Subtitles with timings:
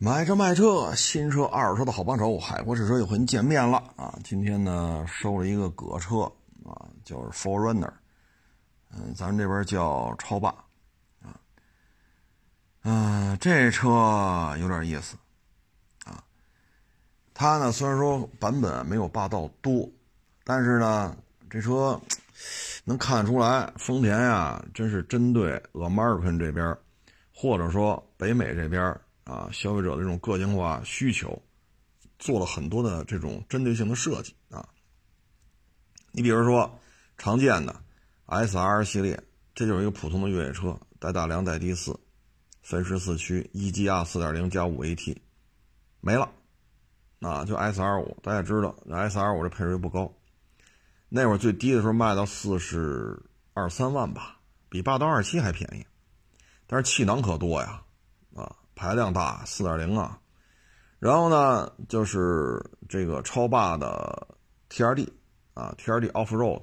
[0.00, 4.16] 买车卖车，新车二手车的好帮手，海阔试车又和您见面了啊！
[4.22, 6.20] 今天呢，收了一个葛车
[6.64, 7.90] 啊，就是 Forerunner，
[8.92, 10.50] 嗯，咱们这边叫超霸
[11.20, 11.34] 啊，
[12.84, 15.16] 嗯，这车有点意思
[16.04, 16.22] 啊。
[17.34, 19.90] 它呢，虽然说版本没有霸道多，
[20.44, 21.16] 但是呢，
[21.50, 22.00] 这车
[22.84, 26.76] 能看得出来，丰田呀，真是针对 American 这边，
[27.34, 28.96] 或者说北美这边。
[29.28, 31.40] 啊，消费者的这种个性化需求，
[32.18, 34.66] 做了很多的这种针对性的设计啊。
[36.12, 36.80] 你比如说
[37.18, 37.82] 常见的
[38.24, 39.22] S R 系列，
[39.54, 41.94] 这就是一个普通的越野车，带大梁、带低四，
[42.62, 45.20] 分时四驱，E G R 四点零加五 A T，
[46.00, 46.32] 没了。
[47.20, 50.14] 啊，就 S R 五，大家知道 S R 五这配置不高，
[51.08, 53.20] 那会儿最低的时候卖到四十
[53.54, 54.38] 二三万吧，
[54.68, 55.84] 比霸道二七还便宜，
[56.68, 57.82] 但是气囊可多呀，
[58.78, 60.16] 排量大，四点零啊，
[61.00, 64.28] 然后呢，就是这个超霸的
[64.68, 65.12] T R D
[65.52, 66.62] 啊，T R D Off Road，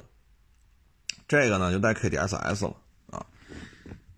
[1.27, 2.73] 这个呢就带 K D S S 了
[3.11, 3.25] 啊，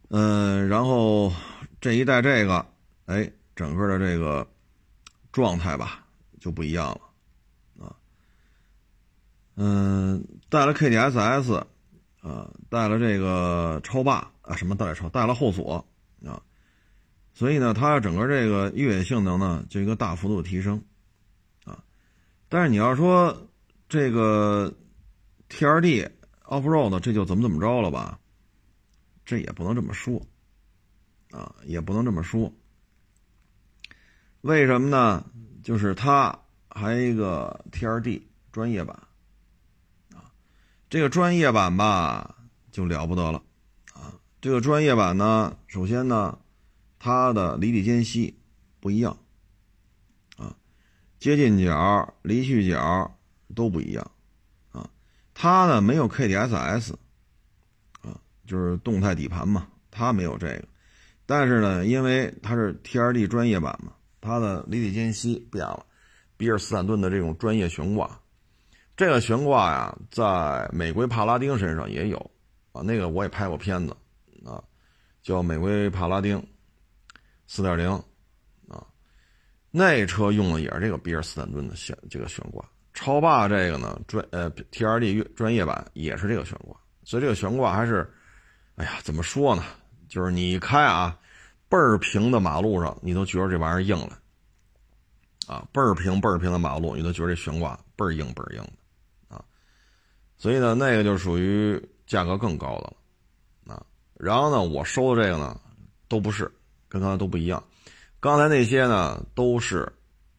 [0.09, 1.33] 嗯，然后
[1.81, 2.63] 这一带这个，
[3.07, 4.47] 哎，整个的这个
[5.31, 6.05] 状态吧
[6.39, 7.95] 就不一样了啊，
[9.55, 11.65] 嗯，带了 K D S S
[12.21, 15.83] 啊，带了这个超霸啊，什么带超，带了后锁。
[17.37, 20.83] 所以呢，它整个这个越野性能呢，就一个大幅度的提升，
[21.65, 21.77] 啊，
[22.49, 23.47] 但是你要说
[23.87, 24.73] 这个
[25.47, 26.03] T R D
[26.45, 28.17] Off Road 这就怎么怎么着了吧？
[29.23, 30.19] 这也不能这么说，
[31.29, 32.51] 啊，也不能这么说。
[34.41, 35.23] 为什么呢？
[35.61, 36.35] 就是它
[36.69, 38.99] 还有一个 T R D 专业版，
[40.11, 40.25] 啊，
[40.89, 42.35] 这个专业版吧
[42.71, 43.43] 就了不得了，
[43.93, 46.35] 啊，这个专业版呢，首先呢。
[46.99, 48.35] 它的离地间隙
[48.79, 49.15] 不一样，
[50.37, 50.55] 啊，
[51.19, 53.19] 接近角、离去角
[53.55, 54.11] 都不一样，
[54.71, 54.89] 啊，
[55.33, 56.93] 它呢没有 KDSS，
[58.01, 60.67] 啊，就是动态底盘嘛，它没有这个，
[61.25, 65.85] 但是呢，因为它是 TRD 专业版嘛，它的离地间隙变了，
[66.35, 68.19] 比尔斯坦顿的这种专业悬挂，
[68.95, 72.31] 这个悬挂呀，在美国帕拉丁身上也有，
[72.71, 73.95] 啊，那个我也拍过片子，
[74.45, 74.63] 啊，
[75.21, 76.43] 叫美国帕拉丁。
[77.47, 77.89] 四点零，
[78.67, 78.85] 啊，
[79.71, 82.63] 那车用的也是这个比尔斯坦顿的悬这个悬挂。
[82.93, 88.11] 超霸这个呢，专呃 T R D 专业版也是这个悬挂，所以这个悬挂还是，
[88.75, 89.63] 哎呀，怎么说呢？
[90.09, 91.15] 就是你开啊，
[91.69, 94.17] 倍儿平的马路上，你都觉得这玩意儿硬了，
[95.45, 99.45] 啊，倍儿平倍儿平的马路，你都觉得这悬挂倍儿硬倍儿硬的，啊，
[100.35, 102.93] 所以呢，那个就属于价格更高的
[103.65, 103.85] 了，啊，
[104.15, 105.59] 然后呢，我收的这个呢，
[106.07, 106.51] 都不是。
[106.89, 107.63] 跟刚才都不一样，
[108.19, 109.91] 刚才那些呢都是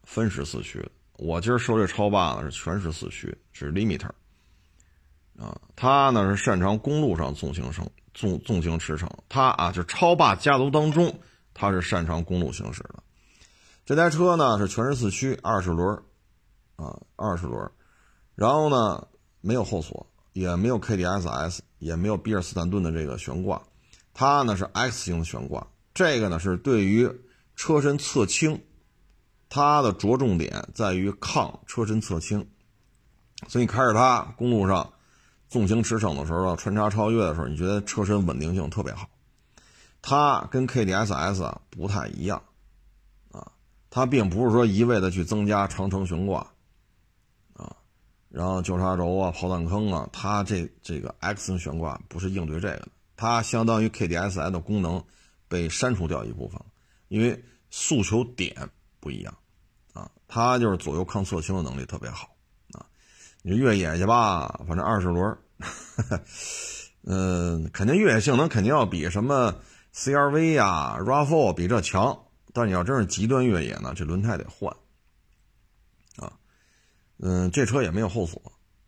[0.04, 0.84] 分时四驱，
[1.18, 4.10] 我今儿收这超霸呢是全时四驱，是 limiter，
[5.38, 11.14] 啊，它呢是擅长公路上纵行程、纵纵行驰骋，它啊就超霸家族当中，
[11.52, 13.02] 它是擅长公路行驶的。
[13.84, 15.96] 这台车呢是全时四驱，二十轮，
[16.76, 17.70] 啊，二十轮，
[18.34, 19.06] 然后呢
[19.40, 23.62] 没有后锁，也没有 KDSS，也没有比尔斯坦顿的这个悬挂，
[24.12, 25.66] 它呢是 X 型的悬挂。
[25.98, 27.10] 这个呢是对于
[27.56, 28.62] 车身侧倾，
[29.48, 32.46] 它的着重点在于抗车身侧倾，
[33.48, 34.92] 所以开着它公路上
[35.48, 39.08] 纵行驰骋的时候，穿插超越的时候，你觉得车身稳定性特别好。
[40.00, 42.40] 它跟 KDSS 啊不太一样，
[43.32, 43.50] 啊，
[43.90, 46.46] 它并不是说一味的去增加长程悬挂，
[47.54, 47.74] 啊，
[48.28, 55.02] 然后交叉轴啊、炮弹坑啊，它这这个 X 型悬挂不是应对这个的，它相当于 KDSS 的功能。
[55.48, 56.60] 被删除掉一部分，
[57.08, 58.54] 因为诉求点
[59.00, 59.36] 不一样，
[59.94, 62.36] 啊，它就是左右抗侧倾的能力特别好，
[62.72, 62.84] 啊，
[63.42, 65.36] 你越野去吧，反正二十轮，
[67.02, 69.54] 嗯，肯定越野性能肯定要比什么
[69.94, 74.74] CRV 呀、RAV4 比这强，但你要真是极端越野呢，这轮胎得换，
[76.16, 76.32] 啊，
[77.18, 78.40] 嗯，这车也没有后锁，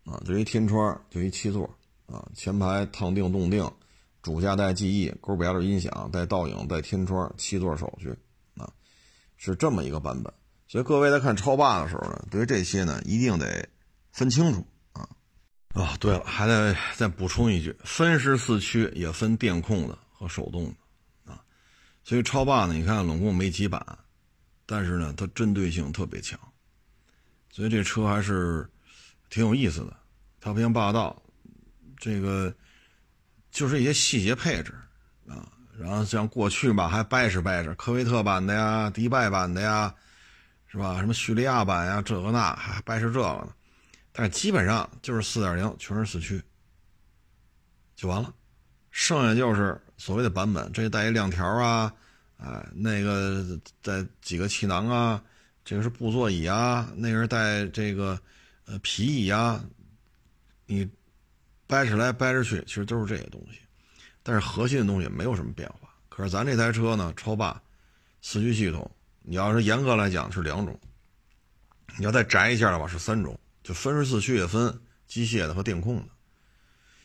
[0.04, 1.68] 啊，就一天窗，就一七座，
[2.06, 3.70] 啊，前排烫定冻定。
[4.22, 8.14] 主驾带记忆，勾表的音响，带倒影，带天窗，七座手续，
[8.54, 8.70] 啊，
[9.38, 10.30] 是这么一个版本。
[10.68, 13.66] 所以各位在看超霸的时候呢，对于这些呢，一定得
[14.12, 14.62] 分清楚
[14.92, 15.08] 啊。
[15.72, 21.42] 啊，对了，还得再补充一句，分时四驱也分电控的和手动的啊。
[22.04, 23.84] 所以超霸呢，你看拢共没几版，
[24.66, 26.38] 但是呢，它针对性特别强，
[27.50, 28.68] 所以这车还是
[29.30, 29.96] 挺有意思的。
[30.40, 31.22] 它不像霸道，
[31.96, 32.54] 这个。
[33.50, 34.72] 就是一些细节配置，
[35.28, 35.46] 啊，
[35.78, 39.94] 然后像过去吧，还掰扯掰扯科威特版的呀、迪拜版的呀，
[40.66, 40.98] 是吧？
[41.00, 43.48] 什么叙利亚版呀，这个那还掰扯这个呢。
[44.12, 46.42] 但是基本上就是四点零，全是四驱，
[47.94, 48.32] 就完了。
[48.90, 51.92] 剩下就是所谓的版本，这带一亮条啊，
[52.38, 55.22] 哎，那个带几个气囊啊，
[55.64, 58.20] 这个是布座椅啊，那个是带这个
[58.66, 59.64] 呃皮椅啊，
[60.66, 60.88] 你
[61.70, 63.60] 掰扯来掰扯去，其实都是这些东西。
[64.24, 65.88] 但是核心的东西没有什么变化。
[66.08, 67.62] 可是咱这台车呢，超霸
[68.20, 68.90] 四驱系统，
[69.22, 70.78] 你要是严格来讲是两种，
[71.96, 76.08] 你要再窄一下的话是三种，就分时四驱也分机械的和电控的。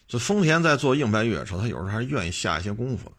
[0.08, 3.16] 就丰田在做硬派越野车，他有时候还是愿意下一些功夫的。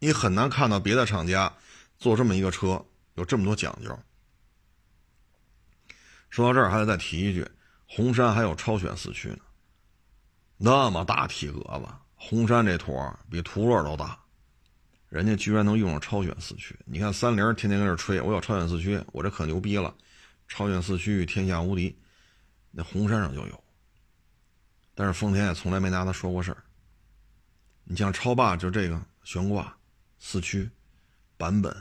[0.00, 1.52] 你很难看到别的厂家
[1.96, 2.84] 做这么一个车
[3.14, 3.96] 有这么多讲究。
[6.28, 7.48] 说到这儿，还得再提一句，
[7.86, 9.38] 红山还有超选四驱呢，
[10.56, 11.86] 那么大体格子。
[12.16, 14.18] 红山这坨比途乐都大，
[15.10, 16.74] 人家居然能用上超选四驱。
[16.86, 19.94] 你看三菱天天跟这吹，我有超选四驱，我这可牛逼了，
[20.48, 21.94] 超选四驱天下无敌。
[22.70, 23.64] 那红山上就有，
[24.94, 26.64] 但是丰田也从来没拿它说过事儿。
[27.84, 29.76] 你像超霸就这个悬挂
[30.18, 30.70] 四驱
[31.36, 31.76] 版本，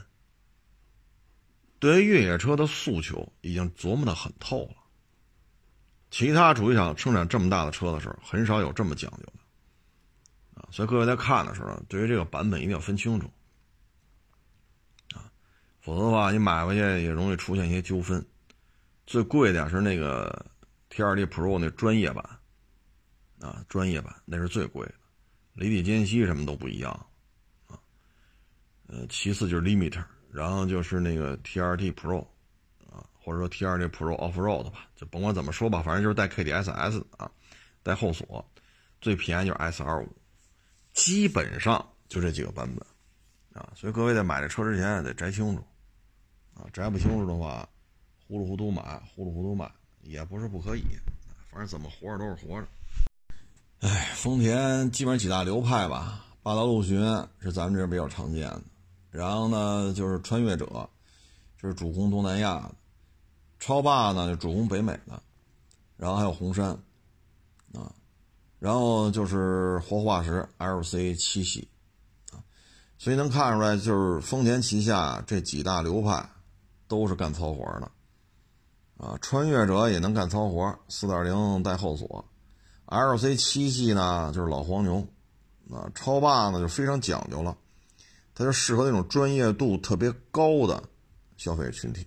[1.80, 4.83] 对于越野车的诉求已经琢磨的很透了。
[6.14, 10.62] 其他主机厂生产这么大的车的时候，很少有这么讲究的。
[10.62, 13.28] 啊，所以各位在看的时候，对于这个版本一定要分清楚，
[15.16, 15.26] 啊，
[15.82, 18.24] 否则的话，你买回去也容易出现一些纠纷。
[19.08, 20.46] 最贵的是那个
[20.92, 22.24] TRD Pro 那专业版，
[23.40, 24.94] 啊，专业版那是最贵的，
[25.54, 26.92] 离地间隙什么都不一样，
[27.68, 27.74] 啊，
[28.86, 32.28] 呃，其次就是 Limiter，然后就是那个 T2D Pro，
[33.24, 37.32] 或者说 T2D Pro Off Road 吧，就甭管怎么说吧，反正就是带 KDSS 的啊，
[37.82, 38.46] 带后锁，
[39.00, 40.08] 最便宜就是 S25。
[40.94, 45.64] 基本上就这几个版本，啊，所以各位在买这车之前得摘清楚，
[46.54, 47.68] 啊，摘不清楚的话，
[48.28, 49.72] 糊里糊涂买，糊里糊涂卖
[50.02, 50.84] 也不是不可以，
[51.50, 52.68] 反正怎么活着都是活着。
[53.80, 57.00] 哎，丰田基本上几大流派吧，霸道陆巡
[57.40, 58.62] 是咱们这边比较常见的，
[59.10, 60.90] 然后呢就是穿越者，
[61.60, 62.76] 就是主攻东南亚的，
[63.66, 65.24] 超霸呢就主攻北美的，
[65.96, 66.78] 然后还有红杉，
[67.72, 67.90] 啊。
[68.60, 71.66] 然后就是活化石 LC 七系，
[72.34, 72.44] 啊，
[72.98, 76.30] 所以能看出来，就是丰田旗下这几大流派
[76.90, 77.90] 都是干糙活的，
[78.98, 82.26] 啊，穿越者也能干糙活，四点零带后锁
[82.88, 85.08] ，LC 七系呢就是老黄牛，
[85.72, 87.56] 啊，超霸呢就非常讲究了，
[88.36, 90.84] 它就适合那种专业度特别高的
[91.38, 92.06] 消费群体，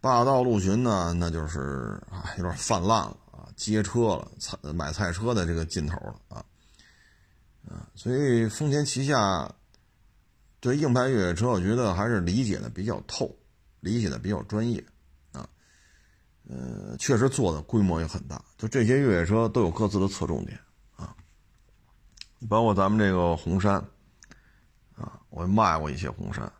[0.00, 3.16] 霸道陆巡呢那就是啊有点泛滥了。
[3.30, 6.44] 啊，接车了，买菜车的这个劲头了啊，
[7.68, 9.48] 啊，所以丰田旗下
[10.58, 13.32] 对硬派越野车，我觉得还是理解的比较透，
[13.78, 14.84] 理解的比较专业
[15.30, 15.48] 啊，
[16.48, 20.58] 呃，确实做的规模也很大，就这些越野车都有各自的侧重点
[20.96, 21.14] 啊，
[22.48, 23.74] 包括咱们这个红山
[24.96, 26.52] 啊，我卖过一些红山，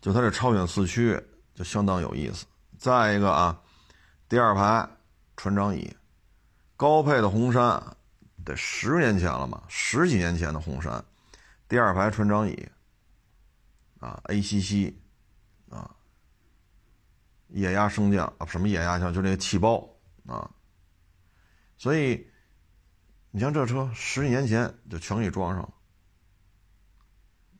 [0.00, 1.22] 就它这超远四驱
[1.54, 2.46] 就相当有意思。
[2.84, 3.62] 再一个啊，
[4.28, 4.86] 第二排
[5.38, 5.96] 船长椅。
[6.76, 7.82] 高配的红杉，
[8.44, 11.02] 得十年前了嘛，十几年前的红杉，
[11.66, 12.68] 第二排船长椅，
[14.00, 14.92] 啊，ACC，
[15.70, 15.96] 啊，
[17.48, 19.88] 液压升降啊，什么液压降，就那个气包
[20.26, 20.50] 啊，
[21.78, 22.26] 所以，
[23.30, 25.72] 你像这车十几年前就全给装上了。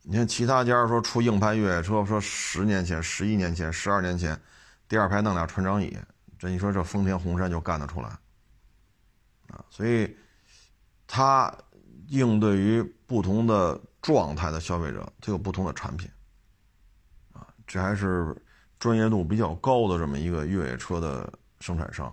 [0.03, 4.39] 你看其他家说出硬派越野车，说十年前、十一年前、十二年前，
[4.89, 5.97] 第二排弄俩船长椅，
[6.39, 8.09] 这你说这丰田红杉就干得出来？
[9.49, 10.17] 啊，所以，
[11.07, 11.53] 它
[12.09, 16.11] 应对于不同的状态的消费者，它有不同的产品。
[17.33, 18.37] 啊，这还是
[18.79, 22.13] 专业度比较高的这么一个越野车的生产商。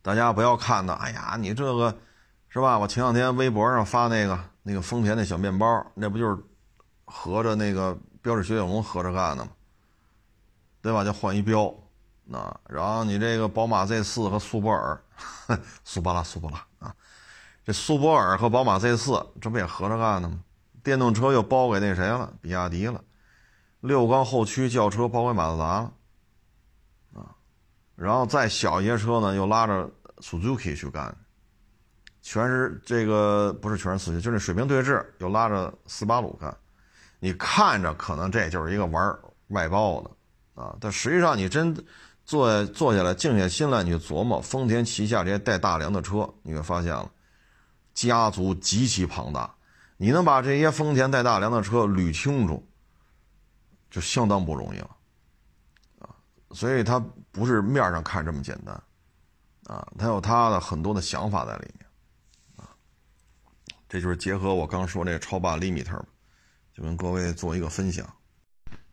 [0.00, 1.96] 大家不要看的，哎呀，你这个
[2.48, 2.78] 是吧？
[2.78, 6.42] 我前两天微博上发那个那个丰田那小面包，那不就是
[7.04, 9.50] 合着那个标致雪铁龙合着干的吗？
[10.82, 11.04] 对吧？
[11.04, 11.72] 就换一标。
[12.24, 15.00] 那然后你这个宝马 Z 四和苏泊尔，
[15.84, 16.94] 苏巴拉苏巴拉啊，
[17.64, 20.40] 这苏泊尔和宝马 Z 四这不也合着干的吗？
[20.82, 22.32] 电动车又包给那谁了？
[22.40, 23.02] 比亚迪了。
[23.80, 25.92] 六缸后驱轿车包给马自达了，
[27.14, 27.34] 啊，
[27.96, 31.14] 然后再小一些车呢，又拉着 Suzuki 去干，
[32.22, 36.56] 全是这个不是全是四驱，就是水平对峙，又拉着斯巴鲁干。
[37.18, 40.10] 你看着可能这就是一个玩外包的
[40.54, 41.84] 啊，但实际上你真。
[42.24, 47.10] 坐坐下来，静下心来，你就琢磨丰田旗下这些带大梁的车，你会发现了，
[47.94, 49.52] 家族极其庞大。
[49.96, 52.64] 你能把这些丰田带大梁的车捋清楚，
[53.90, 54.96] 就相当不容易了，
[55.98, 56.14] 啊，
[56.52, 58.80] 所以它不是面上看这么简单，
[59.64, 61.86] 啊，它有它的很多的想法在里面，
[62.56, 62.70] 啊，
[63.88, 66.00] 这就是结合我刚说这超霸 limiter，
[66.72, 68.08] 就跟各位做一个分享。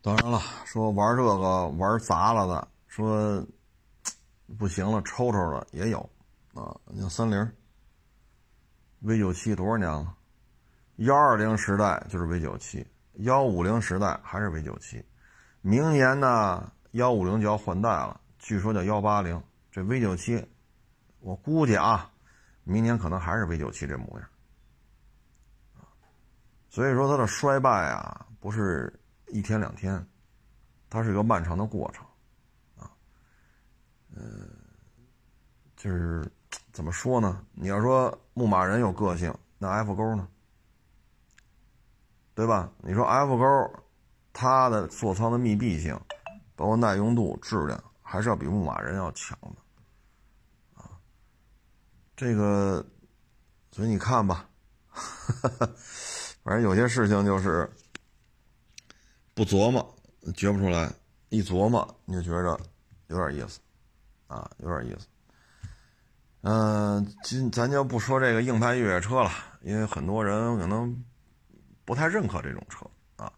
[0.02, 3.46] 当然了，说玩这个玩砸了的，说
[4.58, 6.00] 不行了抽抽的也有，
[6.54, 7.52] 啊，像三菱
[9.02, 10.16] V 九七多少年了？
[10.98, 15.04] 幺二零时代就是 V 九七，幺五零时代还是 V 九七，
[15.62, 19.42] 明年呢幺五零就要换代了，据说叫幺八零。
[19.72, 20.44] 这 V 九七，
[21.20, 22.12] 我估计啊，
[22.64, 24.28] 明年可能还是 V 九七这模样。
[26.70, 28.99] 所以说它的衰败啊，不是
[29.32, 30.06] 一天两天，
[30.90, 32.06] 它是一个漫长的过程，
[32.78, 32.92] 啊，
[34.16, 34.50] 嗯，
[35.76, 36.30] 就是
[36.72, 37.46] 怎么说呢？
[37.54, 40.28] 你要说牧马人有个性，那 F 勾呢？
[42.34, 42.72] 对吧？
[42.78, 43.84] 你说 F 勾，
[44.32, 46.00] 它的座舱的密闭性，
[46.56, 50.90] 包括耐用度、质量，还是要比牧马人要强的，啊，
[52.16, 52.86] 这个，
[53.72, 54.50] 所以你看吧，
[56.44, 57.70] 反正有些事情就是
[59.40, 59.96] 不琢磨
[60.36, 60.92] 觉不出来，
[61.30, 62.60] 一琢磨你就觉着
[63.08, 63.62] 有点意思，
[64.28, 65.08] 啊，有点意思。
[66.42, 69.32] 嗯，今咱就不说这个硬派越野车了，
[69.62, 71.06] 因为很多人可能。
[71.86, 73.34] 不太认可这种车啊，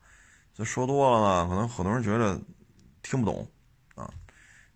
[0.53, 2.37] 所以说多了呢，可能很多人觉得
[3.01, 3.47] 听不懂
[3.95, 4.11] 啊，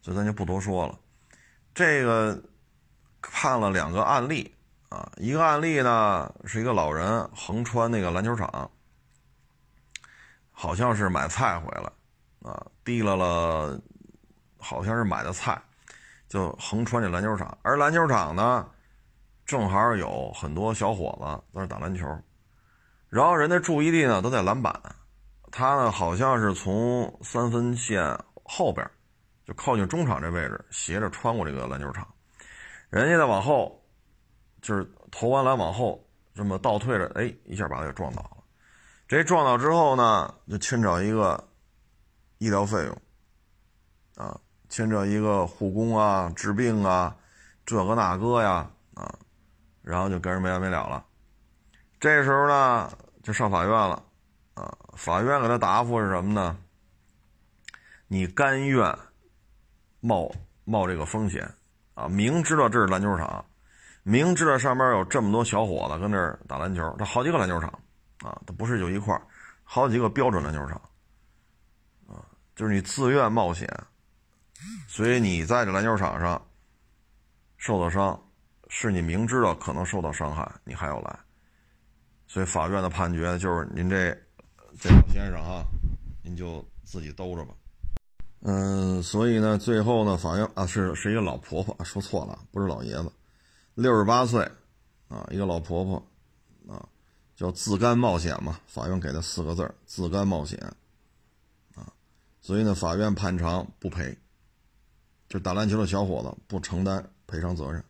[0.01, 0.97] 所以咱就不多说了。
[1.73, 2.41] 这个
[3.19, 4.49] 看了两个案例
[4.87, 8.71] 啊，一个案例呢是一个老人横穿那个篮球场，
[10.57, 11.91] 好像是买菜回来
[12.49, 13.77] 啊，提了了，
[14.57, 15.61] 好像是买的菜，
[16.29, 18.65] 就横穿这篮球场，而篮球场呢
[19.45, 22.07] 正好有很多小伙子在那打篮球。
[23.09, 24.73] 然后人的注意力呢都在篮板，
[25.51, 28.89] 他呢好像是从三分线后边，
[29.43, 32.07] 就靠近中场这位置斜着穿过这个篮球场，
[32.89, 33.83] 人家再往后，
[34.61, 36.01] 就是投完篮往后
[36.33, 38.34] 这么倒退着，哎，一下把他给撞倒。
[39.07, 41.47] 这撞倒之后呢，就牵扯一个
[42.37, 43.01] 医疗费用，
[44.15, 47.15] 啊，牵扯一个护工啊、治病啊，
[47.65, 49.15] 这个那个呀，啊，
[49.81, 51.05] 然后就跟人没完没了了。
[51.99, 52.91] 这时候呢。
[53.25, 54.03] 就上法院了，
[54.53, 56.55] 啊，法院给他答复是什么呢？
[58.07, 58.95] 你甘愿
[59.99, 60.31] 冒
[60.63, 61.51] 冒这个风险
[61.95, 62.07] 啊？
[62.07, 63.43] 明知道这是篮球场，
[64.03, 67.79] 明知道上面有这么多小伙子跟那儿打篮球，这好几个篮球场
[68.25, 69.19] 啊，它不是就一块
[69.63, 70.81] 好几个标准篮球场
[72.07, 73.69] 啊，就是你自愿冒险，
[74.87, 76.43] 所以你在这篮球场上
[77.57, 78.19] 受的伤，
[78.67, 81.19] 是你明知道可能受到伤害，你还要来。
[82.27, 84.11] 所以法院的判决就是您这
[84.79, 85.63] 这老先生啊，
[86.23, 87.53] 您就自己兜着吧。
[88.41, 93.11] 嗯，所以呢，最后呢，法院啊是是一个老婆婆，说错了，不是老爷子，
[93.75, 94.43] 六十八岁
[95.07, 96.07] 啊，一个老婆婆，
[97.35, 98.59] 叫自甘冒险嘛。
[98.67, 100.59] 法院给他四个字儿自甘冒险
[101.75, 101.93] 啊。
[102.41, 104.17] 所以呢，法院判偿不赔，
[105.27, 107.83] 就打篮球的小伙子不承担赔偿责任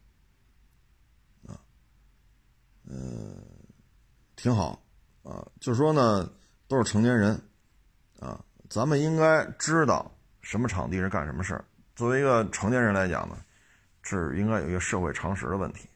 [1.47, 1.59] 啊。
[2.85, 3.35] 嗯。
[4.37, 4.79] 挺好，
[5.23, 6.29] 啊，就是说呢，
[6.67, 7.41] 都是成年人，
[8.19, 10.11] 啊，咱们应该知道
[10.41, 11.65] 什么场地是干什么事儿。
[11.95, 13.37] 作为一个成年人来讲呢，
[14.03, 15.89] 是应该有一个社会常识的问题。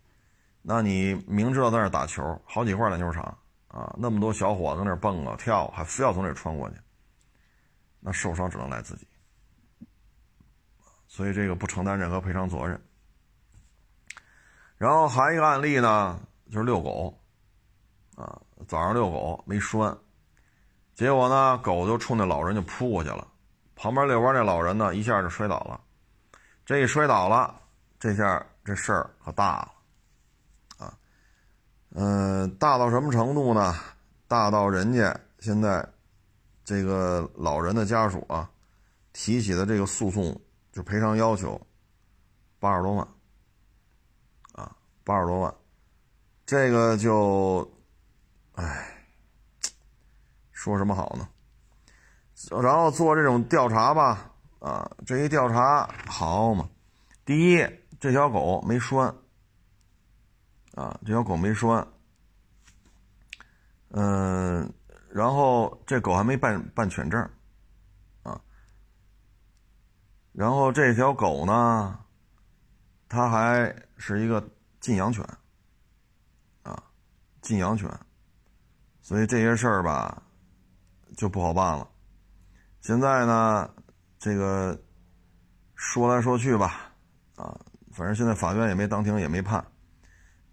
[0.63, 3.37] 那你明知道在那打球，好几块篮球场，
[3.69, 6.75] 啊，那么多小伙子在那蹦啊跳，还非要从这穿过去，
[8.01, 9.07] 那受伤只能赖自己。
[11.07, 12.79] 所以这个不承担任何赔偿责任。
[14.77, 16.19] 然后还一个案例呢，
[16.51, 17.15] 就是遛狗。
[18.15, 19.97] 啊，早上遛狗没拴，
[20.93, 23.25] 结果呢，狗就冲那老人就扑过去了。
[23.75, 25.79] 旁边遛弯那老人呢，一下就摔倒了。
[26.65, 27.61] 这一摔倒了，
[27.97, 29.71] 这下这事儿可大了。
[31.95, 33.75] 嗯，大到什么程度呢？
[34.27, 35.87] 大到人家现在
[36.63, 38.49] 这个老人的家属啊，
[39.13, 40.39] 提起的这个诉讼
[40.71, 41.59] 就赔偿要求
[42.59, 43.07] 八十多万。
[44.53, 45.53] 啊，八十多万，
[46.45, 47.69] 这个就。
[48.53, 49.05] 哎，
[50.51, 51.29] 说什么好呢？
[52.61, 54.29] 然后做这种调查吧，
[54.59, 56.69] 啊，这一调查好嘛？
[57.23, 57.65] 第一，
[58.01, 59.15] 这条狗没拴，
[60.79, 61.85] 啊，这条狗没拴，
[63.89, 64.73] 嗯，
[65.09, 67.21] 然后这狗还没办办犬证，
[68.23, 68.39] 啊，
[70.31, 71.99] 然后这条狗呢，
[73.09, 74.41] 它还是一个
[74.79, 75.21] 禁养犬，
[76.63, 76.81] 啊，
[77.41, 77.91] 禁养犬。
[79.01, 80.23] 所以这些事儿吧，
[81.17, 81.85] 就不好办了。
[82.79, 83.69] 现在呢，
[84.17, 84.81] 这个
[85.75, 86.89] 说来说去吧，
[87.35, 87.59] 啊，
[87.91, 89.61] 反正现在法院也没当庭，也没判。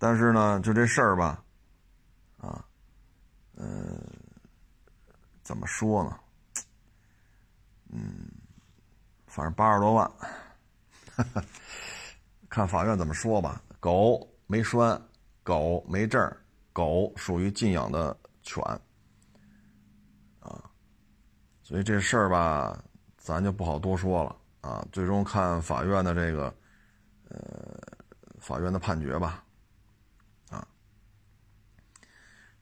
[0.06, 1.42] 但是呢，就这事儿吧，
[2.38, 2.64] 啊，
[3.56, 4.00] 呃，
[5.42, 6.16] 怎么说呢？
[7.88, 8.30] 嗯，
[9.26, 10.08] 反正八十多万，
[12.48, 13.60] 看法院怎么说吧。
[13.80, 14.96] 狗没拴，
[15.42, 16.24] 狗没证
[16.72, 18.62] 狗属于禁养的犬，
[20.38, 20.70] 啊，
[21.64, 22.80] 所以这事儿吧，
[23.16, 24.86] 咱就不好多说了啊。
[24.92, 26.54] 最终看法院的这个，
[27.28, 27.76] 呃，
[28.38, 29.42] 法院的判决吧。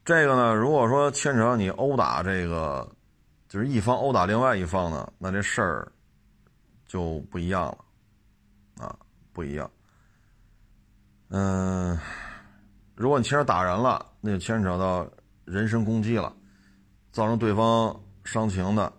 [0.05, 2.87] 这个呢，如果说牵扯到你殴打这个，
[3.49, 5.91] 就是一方殴打另外一方呢，那这事儿
[6.85, 8.95] 就不一样了，啊，
[9.33, 9.69] 不一样。
[11.29, 11.97] 嗯，
[12.93, 15.09] 如果你牵扯打人了，那就牵扯到
[15.43, 16.31] 人身攻击了，
[17.11, 18.93] 造成对方伤情的，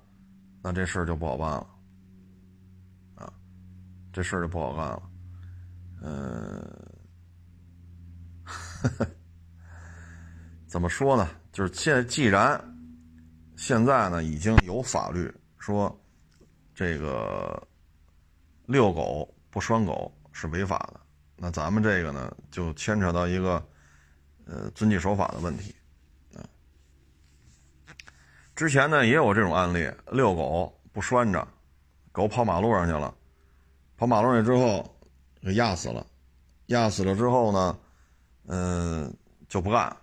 [0.61, 1.67] 那这事儿就不好办了，
[3.15, 3.33] 啊，
[4.13, 5.03] 这事儿就不好干了。
[6.03, 6.83] 嗯。
[10.77, 11.31] 怎么说呢？
[11.53, 12.63] 就是现既然
[13.57, 15.99] 现在呢已经有法律说
[16.75, 17.67] 这个
[18.67, 21.01] 遛狗不拴狗是违法的，
[21.35, 23.53] 那咱们这个呢就牵扯到一个
[24.45, 25.75] 呃遵纪守法的问题。
[28.55, 31.49] 之前呢也有这种案例，遛狗不拴着，
[32.13, 33.15] 狗跑马路上去了，
[33.97, 34.85] 跑马路上去之后
[35.41, 36.07] 给压死了，
[36.67, 37.79] 压死了之后呢，
[38.49, 39.17] 嗯
[39.49, 39.97] 就不干。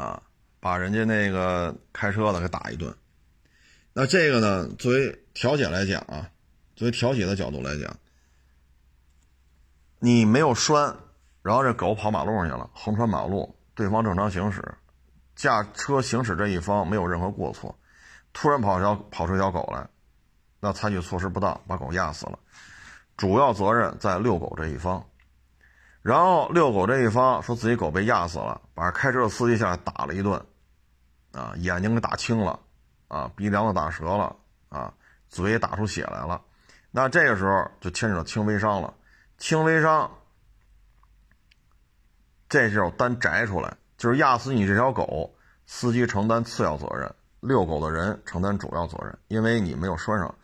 [0.00, 0.22] 啊，
[0.58, 2.94] 把人家那个开车的给打一顿。
[3.92, 6.30] 那这个呢，作为调解来讲啊，
[6.76, 7.96] 作为调解的角度来讲，
[9.98, 10.96] 你没有拴，
[11.42, 14.62] 然后这狗跑马路上去了，横穿马路，对方正常行驶，
[15.36, 17.78] 驾车行驶这一方没有任何过错，
[18.32, 19.88] 突然跑条跑出一条狗来，
[20.60, 22.38] 那采取措施不当，把狗压死了，
[23.16, 25.04] 主要责任在遛狗这一方。
[26.02, 30.42] 然后遛狗这一方说自己狗被压死了，把开车的司机下来打了一顿，
[31.32, 32.58] 啊，眼睛给打青了，
[33.08, 34.34] 啊，鼻梁子打折了，
[34.70, 34.94] 啊，
[35.28, 36.40] 嘴也打出血来了，
[36.90, 38.94] 那这个时候就牵扯到轻微伤了，
[39.36, 40.10] 轻微伤，
[42.48, 45.34] 这时候单摘出来，就是压死你这条狗，
[45.66, 50.34] 司机承担次要责任，遛狗的人承担主要责任，因为你没有拴上，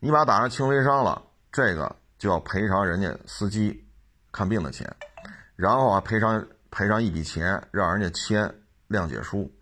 [0.00, 3.87] 你把打成轻微伤了，这个就要赔偿人家司机。
[4.38, 4.88] 看病的钱，
[5.56, 8.48] 然后啊赔偿赔偿一笔钱，让人家签
[8.88, 9.52] 谅解书。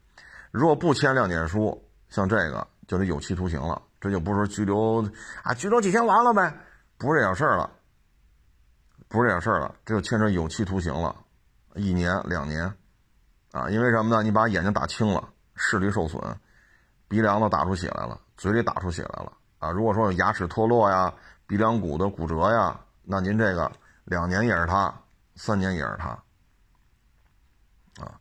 [0.50, 3.80] 如果不签谅解书，像这个就得有期徒刑了。
[3.98, 5.02] 这就不是拘留
[5.42, 6.54] 啊，拘留几天完了呗，
[6.98, 7.70] 不是这点事儿了，
[9.08, 11.16] 不是这点事儿了，这就牵扯有期徒刑了，
[11.74, 12.70] 一年两年
[13.52, 13.70] 啊。
[13.70, 14.22] 因为什么呢？
[14.22, 16.20] 你把眼睛打青了，视力受损，
[17.08, 19.70] 鼻梁子打出血来了，嘴里打出血来了啊。
[19.70, 21.10] 如果说有牙齿脱落呀，
[21.46, 23.72] 鼻梁骨的骨折呀，那您这个。
[24.06, 24.94] 两年也是他，
[25.34, 26.10] 三年也是他，
[28.04, 28.14] 啊，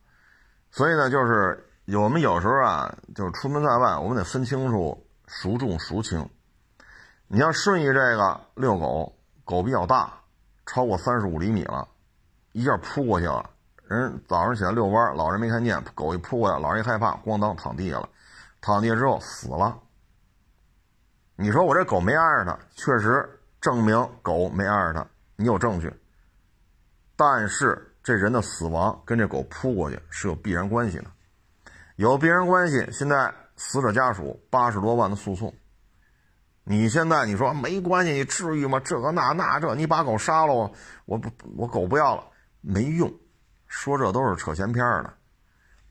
[0.70, 1.64] 所以呢，就是
[1.96, 6.28] 我们有时候啊，就是出门在外，我们得分清楚孰重孰轻。
[7.28, 10.12] 你像顺义这个遛狗，狗比较大，
[10.66, 11.86] 超过三十五厘米了，
[12.50, 13.48] 一下扑过去了，
[13.84, 18.08] 人早上起来遛弯，老人没看见，狗一扑过来，老人一害怕，咣当躺地下了，
[18.60, 19.78] 躺地下之后死了。
[21.36, 25.06] 你说我这狗没挨着它，确实证明狗没挨着它。
[25.38, 25.92] 你有证据，
[27.14, 31.04] 但是这人的死亡跟这狗扑过去是有必然关系的，
[31.96, 32.88] 有必然关系。
[32.90, 35.52] 现在死者家属八十多万的诉讼，
[36.64, 38.80] 你现在你说没关系，你至于吗？
[38.80, 40.72] 这个那那这，你把狗杀了，我
[41.04, 42.24] 我不我狗不要了，
[42.62, 43.12] 没用，
[43.66, 45.12] 说这都是扯闲篇的。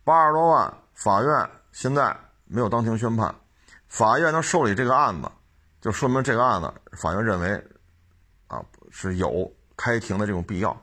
[0.03, 3.35] 八十多万，法院现在没有当庭宣判，
[3.87, 5.29] 法院能受理这个案子，
[5.81, 7.63] 就说明这个案子法院认为。
[8.47, 10.75] 啊是有开庭的这种必要，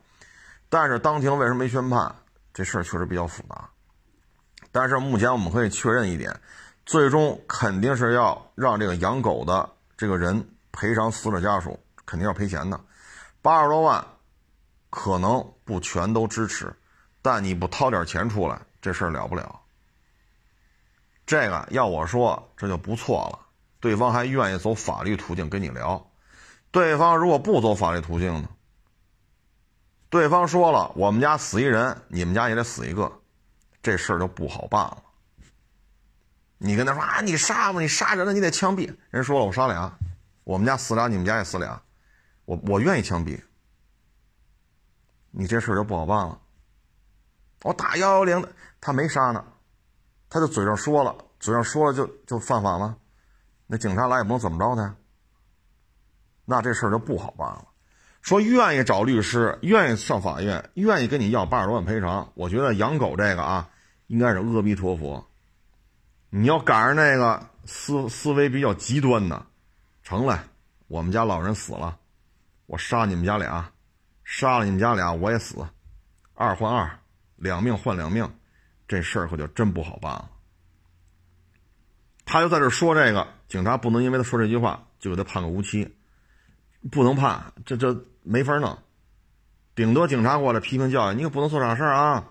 [0.69, 2.15] 但是当庭为什么没宣判？
[2.53, 3.69] 这事儿确实比较复杂。
[4.71, 6.39] 但是目前我们可以确认一点，
[6.85, 12.81] 最终肯定是要让这个养狗的这个人赔偿死者家属，肯定要赔钱的。
[13.41, 14.05] 八十多万
[14.91, 16.75] 可能不全都支持，
[17.23, 19.61] 但你不掏点钱出来，这事儿了不了。
[21.25, 23.39] 这个要我说，这就不错了。
[23.81, 26.12] 对方还愿意走法律途径跟你聊。
[26.73, 28.49] 对方如果不走法律途径呢？
[30.09, 33.13] 对方说了，我们家死一人，你们家也得死一个，
[33.83, 35.03] 这事儿就不好办了。
[36.59, 38.95] 你跟他说啊，你杀吧，你杀人了，你得枪毙。
[39.11, 39.97] 人说了，我杀俩，
[40.45, 41.81] 我们家死俩，你们家也死俩，
[42.47, 43.41] 我我愿意枪毙。
[45.31, 46.39] 你这事儿就不好办了。
[47.63, 49.45] 我打幺幺零的，他没杀呢，
[50.29, 52.97] 他就嘴上说了，嘴上说了就就犯法了，
[53.67, 54.95] 那警察来也不能怎么着他呀，
[56.45, 57.67] 那这事儿就不好办了。
[58.21, 63.69] 说愿意找律师，愿意上法院，愿意跟你要八十多万赔偿，我觉得养狗这个啊，
[64.07, 65.27] 应该是阿弥陀佛。
[66.31, 69.45] 你要赶上那个思思维比较极端的，
[70.03, 70.45] 成了，
[70.87, 71.99] 我们家老人死了，
[72.67, 73.71] 我杀你们家俩，
[74.25, 75.67] 杀了你们家俩我也死，
[76.35, 76.99] 二换二，
[77.37, 78.33] 两命换两命，
[78.87, 80.31] 这事儿可就真不好办了。
[82.25, 85.97] 他就在这说这个，警察不能因为他说这句话就给他判个无期，
[86.91, 88.05] 不能判，这这。
[88.25, 88.79] 没法弄，
[89.75, 92.25] 顶多警察过来批评教育，你可不能做傻事儿啊！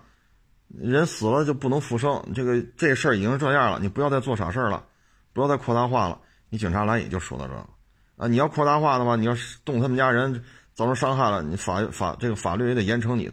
[0.68, 4.86] 人死了就不能复生，这个这事儿已经这样了，你不要再做傻事儿了，
[5.34, 6.18] 不要再扩大化了。
[6.48, 7.68] 你警察来也就说到这了
[8.16, 8.26] 啊！
[8.26, 9.36] 你要扩大化的话，你要
[9.66, 13.30] 动他们家人造成伤害了，你法法这个法律也得严惩你。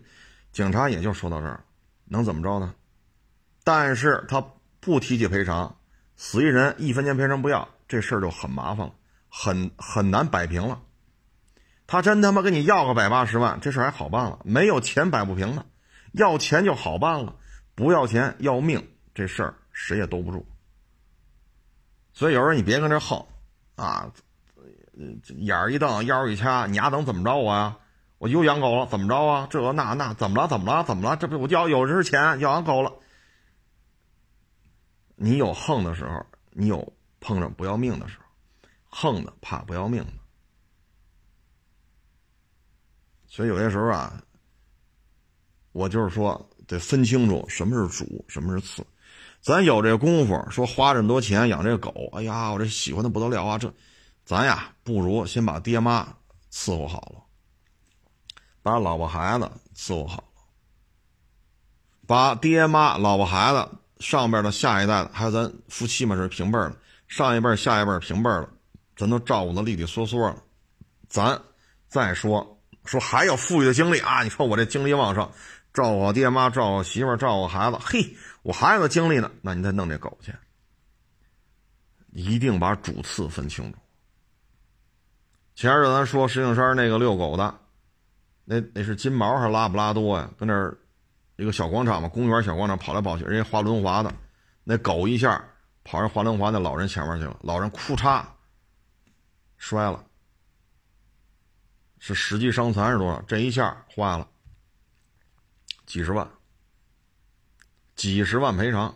[0.52, 1.64] 警察也就说到这儿，
[2.04, 2.76] 能怎么着呢？
[3.64, 4.44] 但是他
[4.82, 5.78] 不提起赔偿，
[6.18, 8.94] 死一人一分钱赔偿不要，这事儿就很麻烦了，
[9.30, 10.78] 很很难摆平了。
[11.91, 14.38] 他真他妈跟你要个百八十万，这事还好办了。
[14.45, 15.65] 没有钱摆不平的，
[16.12, 17.36] 要钱就好办了。
[17.73, 20.45] 不要钱要命，这事儿谁也兜不住。
[22.13, 23.25] 所以有时候你别跟这横，
[23.75, 24.12] 啊，
[25.39, 27.78] 眼儿一瞪，腰一掐，你丫能怎么着我呀？
[28.19, 29.47] 我又养狗了，怎么着啊？
[29.49, 30.47] 这那那怎么了？
[30.47, 30.84] 怎么了？
[30.84, 31.17] 怎么了？
[31.17, 32.93] 这不我要有这钱要养狗了。
[35.15, 38.25] 你有横的时候，你有碰上不要命的时候，
[38.91, 40.12] 横的怕不要命的。
[43.39, 44.21] 所以有些时候啊，
[45.71, 48.86] 我就是说得分清楚什么是主，什么是次。
[49.39, 53.58] 咱有这功夫，说花这么多钱养这狗，哎呀，我这喜欢的不得了啊！
[53.58, 53.73] 这，
[54.25, 56.06] 咱呀不如先把爹妈
[56.52, 57.23] 伺候好了，
[58.62, 60.41] 把老婆孩子伺候好了，
[62.06, 63.69] 把爹妈、老婆孩子
[64.02, 66.75] 上边的下一代的，还有咱夫妻嘛是平辈的，
[67.08, 68.49] 上一辈、下一辈平辈的，
[68.97, 70.43] 咱都照顾的利利索索了，
[71.08, 71.41] 咱
[71.88, 72.58] 再说。
[72.89, 74.23] 说还有富裕的精力啊！
[74.23, 75.30] 你说我这精力旺盛，
[75.71, 77.78] 照顾我爹妈，照顾我媳妇，照顾我孩子。
[77.80, 80.34] 嘿，我还有个精力呢，那你再弄这狗去。
[82.12, 83.78] 一定把主次分清楚。
[85.54, 87.60] 前日咱说石景山那个遛狗的，
[88.43, 90.28] 那那是金毛还是拉布拉多呀？
[90.36, 90.75] 跟那儿
[91.36, 94.12] 一个小广场嘛，公园小广场跑来跑去，人家滑轮滑的，
[94.63, 95.39] 那狗一下
[95.84, 98.23] 跑人滑轮滑那老人前面去了，老人哭嚓
[99.58, 100.04] 摔了。
[102.00, 103.22] 是实际伤残是多少？
[103.28, 104.28] 这一下花了
[105.86, 106.28] 几十万，
[107.96, 108.96] 几十万赔偿，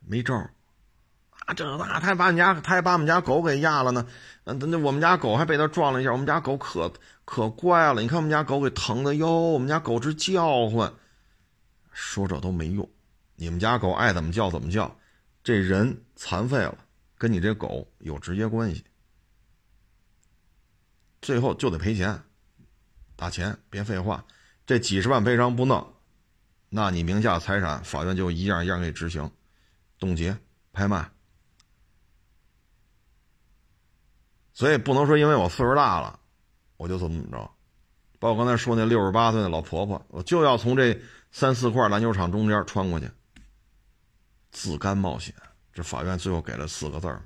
[0.00, 1.54] 没招啊！
[1.54, 4.06] 这那他还把你家，他还把我们家狗给压了呢。
[4.44, 6.10] 嗯，那我们家狗还被他撞了一下。
[6.10, 6.92] 我们家狗可
[7.24, 10.92] 可乖了，你看我们家狗给疼的哟，我们家狗直叫唤。
[11.92, 12.88] 说这都没用，
[13.36, 14.96] 你们家狗爱怎么叫怎么叫，
[15.42, 16.76] 这人残废了，
[17.18, 18.84] 跟你这狗有直接关系。
[21.20, 22.22] 最后就得赔钱，
[23.16, 24.24] 打钱，别废话。
[24.66, 25.94] 这几十万赔偿不弄，
[26.68, 29.30] 那你名下财产法院就一样一样给执行，
[29.98, 30.36] 冻结、
[30.72, 31.10] 拍卖。
[34.52, 36.18] 所以不能说因为我岁数大了，
[36.76, 37.50] 我就怎么怎么着。
[38.18, 40.98] 包括刚才说那六十八岁的老婆婆，我就要从这
[41.30, 43.10] 三四块篮球场中间穿过去，
[44.50, 45.34] 自甘冒险。
[45.72, 47.22] 这法院最后给了四个字儿：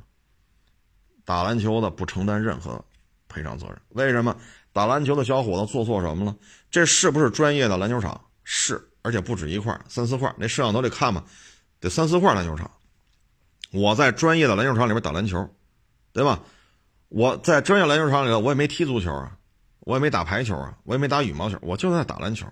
[1.25, 2.85] 打篮球的不承担任何。
[3.31, 3.81] 赔偿责任？
[3.91, 4.37] 为什么
[4.73, 6.37] 打篮球的小伙子做错什么了？
[6.71, 8.21] 这是不是专业的篮球场？
[8.45, 10.35] 是，而且不止一块，三四块。
[10.37, 11.25] 那摄像头得看嘛，
[11.79, 12.71] 得三四块篮球场。
[13.73, 15.49] 我在专业的篮球场里边打篮球，
[16.13, 16.43] 对吧？
[17.09, 19.37] 我在专业篮球场里头，我也没踢足球啊，
[19.81, 22.47] 我也没打排球啊，我也没打羽毛球，我就在打篮球。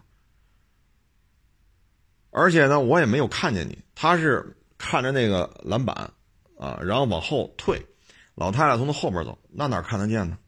[2.30, 6.10] 而且呢，我也没有看见你，他是看着那个篮板
[6.58, 7.84] 啊，然后往后退，
[8.34, 10.38] 老太太从他后边走，那哪看得见呢？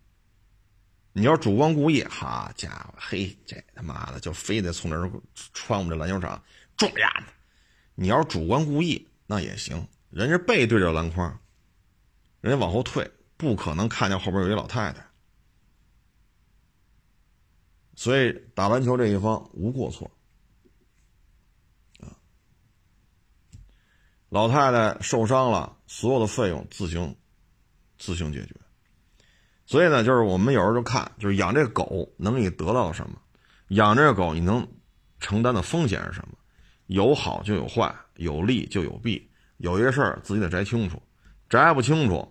[1.13, 5.11] 你要主观故意，好家伙，嘿，这他妈的就非得从这儿
[5.53, 6.41] 穿我们这篮球场
[6.77, 7.27] 撞丫的。
[7.97, 9.87] 你要是主观故意，那也行。
[10.11, 11.41] 人家背对着篮筐，
[12.41, 15.05] 人家往后退，不可能看见后边有一老太太。
[17.97, 20.11] 所以打篮球这一方无过错。
[21.99, 22.15] 啊，
[24.29, 27.15] 老太太受伤了，所有的费用自行
[27.99, 28.55] 自行解决。
[29.71, 33.17] 所以呢，就是我们有时候就看，就是养这狗能给你得到什么，
[33.69, 34.67] 养这个狗你能
[35.21, 36.35] 承担的风险是什么？
[36.89, 41.01] 有好就有坏，有利就有弊，有些事儿自己得摘清楚，
[41.49, 42.29] 摘不清楚，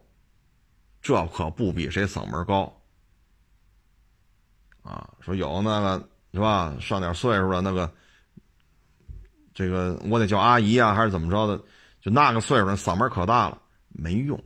[1.01, 2.77] 这可不比谁嗓门高
[4.83, 5.09] 啊！
[5.21, 7.89] 说有那个是吧，上点岁数了那个，
[9.53, 11.63] 这个我得叫阿姨啊，还是怎么着的？
[12.01, 14.37] 就那个岁数，嗓门可大了，没用。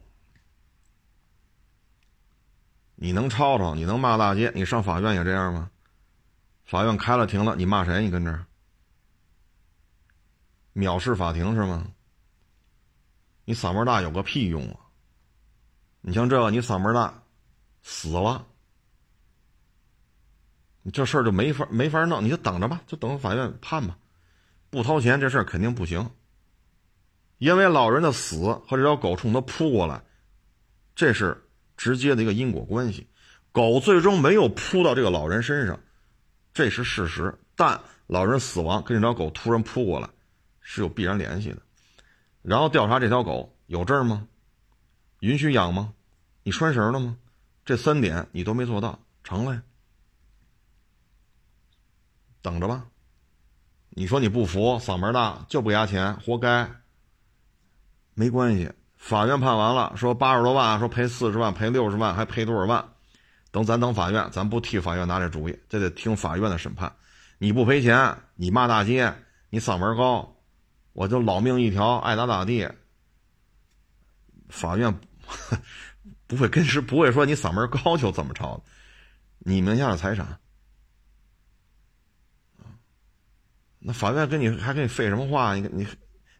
[3.03, 5.69] 你能吵吵，你能骂大街，你上法院也这样吗？
[6.63, 8.01] 法院开了庭了，你骂谁？
[8.01, 8.45] 你跟这儿
[10.73, 11.85] 藐视法庭是吗？
[13.43, 14.79] 你嗓门大有个屁用啊！
[15.99, 17.21] 你像这个，你嗓门大，
[17.81, 18.47] 死了，
[20.81, 23.97] 你这事儿就没法没法弄，你就等着吧，就等法院判吧。
[24.69, 26.09] 不掏钱，这事儿肯定不行。
[27.37, 30.01] 因为老人的死和这条狗冲他扑过来，
[30.95, 31.37] 这是。
[31.83, 33.07] 直接的一个因果关系，
[33.51, 35.77] 狗最终没有扑到这个老人身上，
[36.53, 37.37] 这是事实。
[37.57, 40.09] 但老人死亡跟这条狗突然扑过来
[40.61, 41.61] 是有必然联系的。
[42.41, 44.29] 然后调查这条狗有证吗？
[45.19, 45.93] 允许养吗？
[46.43, 47.17] 你拴绳了吗？
[47.65, 49.61] 这三点你都没做到，成了呀。
[52.41, 52.87] 等着吧。
[53.89, 56.71] 你说你不服，嗓门大就不押钱，活该。
[58.13, 58.71] 没关系。
[59.03, 62.93] 法院判完了，说八十多万，说赔四十万，赔六十万，还赔多少万？
[63.51, 66.95] 等咱等法院，咱不替法院拿这主意，这得听法院的审判。
[67.37, 69.13] 你不赔钱，你骂大街，
[69.49, 70.37] 你嗓门高，
[70.93, 72.65] 我就老命一条，爱咋咋地。
[74.47, 74.97] 法院
[76.25, 78.63] 不会跟是不会说你嗓门高就怎么着，
[79.39, 80.39] 你名下的财产
[83.79, 85.55] 那法院跟你还跟你废什么话？
[85.55, 85.85] 你你。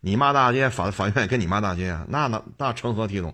[0.06, 2.06] 你骂大街，法法院也跟你骂大街啊？
[2.10, 3.34] 那那那成何体统？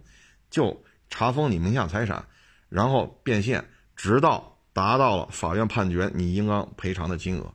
[0.51, 2.23] 就查封你名下财产，
[2.69, 7.51] 然后变现，直到达到了法院判决你应当赔偿的金额，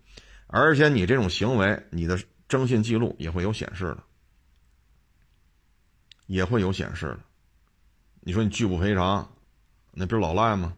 [0.48, 4.02] 而且你这种行为，你的征信记录也会有显示的，
[6.26, 7.20] 也会有显示的。
[8.18, 9.32] 你说你拒不赔偿，
[9.92, 10.74] 那不是老赖吗？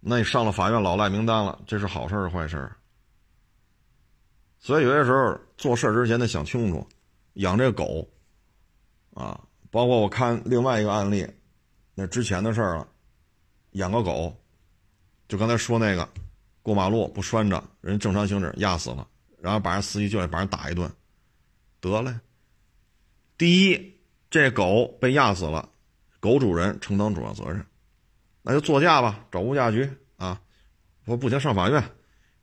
[0.00, 2.70] 那你上了法院老赖名单了，这是好事是坏事？
[4.62, 6.86] 所以有些时候做事之前得想清楚，
[7.34, 8.08] 养这狗，
[9.12, 9.38] 啊，
[9.72, 11.26] 包括我看另外一个案例，
[11.96, 12.86] 那之前的事儿了，
[13.72, 14.32] 养个狗，
[15.26, 16.08] 就刚才说那个，
[16.62, 19.04] 过马路不拴着，人正常行驶压死了，
[19.40, 20.88] 然后把人司机就来把人打一顿，
[21.80, 22.14] 得嘞。
[23.36, 25.68] 第一，这狗被压死了，
[26.20, 27.66] 狗主人承担主要责任，
[28.42, 30.40] 那就作价吧，找物价局啊，
[31.06, 31.82] 我不行上法院。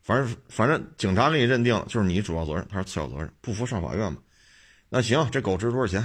[0.10, 4.20] 反正反正警察给你认定，就是你主要责任，他是次要责任，不服上法院嘛。
[4.90, 6.04] 那行，这狗值多少钱？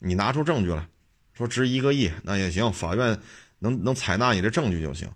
[0.00, 0.88] 你拿出证据来，
[1.34, 3.16] 说值一个亿，那也行，法院
[3.60, 5.08] 能能采纳你的证据就行。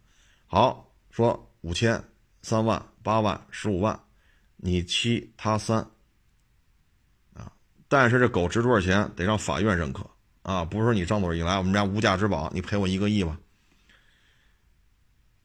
[0.47, 2.01] 好，说五千、
[2.43, 3.99] 三万、八万、十五万，
[4.55, 5.79] 你七他三
[7.35, 7.51] 啊。
[7.89, 10.09] 但是这狗值多少钱，得让法院认可
[10.43, 13.37] 啊，不是说你张嘴一来，我们家无价之宝，你赔我一个亿吧？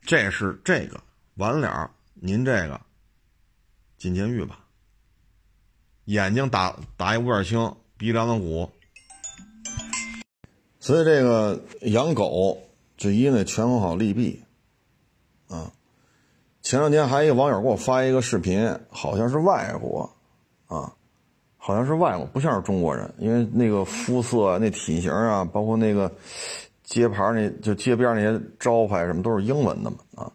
[0.01, 1.01] 这是这个
[1.37, 1.91] 完了。
[2.19, 2.81] 您这个
[3.97, 4.59] 进监狱吧，
[6.05, 8.69] 眼睛打打一五点青，鼻梁子骨。
[10.79, 12.57] 所以这个养狗
[12.95, 14.41] 就一定得权衡好利弊
[15.47, 15.71] 啊。
[16.61, 20.09] 前两天还一个网友给我发一个视频，好像是外国
[20.67, 20.93] 啊，
[21.57, 26.11] 好像是外国，不像是中国人，因为那个肤色、那体型啊，包括那个
[26.83, 30.31] 街牌那就街边那些招牌什么都是英文的嘛啊。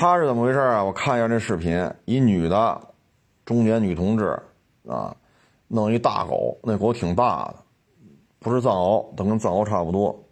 [0.00, 0.84] 他是怎么回事啊？
[0.84, 2.80] 我看一下这视频，一女的，
[3.44, 4.40] 中年女同志，
[4.86, 5.16] 啊，
[5.66, 7.56] 弄一大狗，那狗挺大的，
[8.38, 10.24] 不是藏獒，都跟藏獒差不多，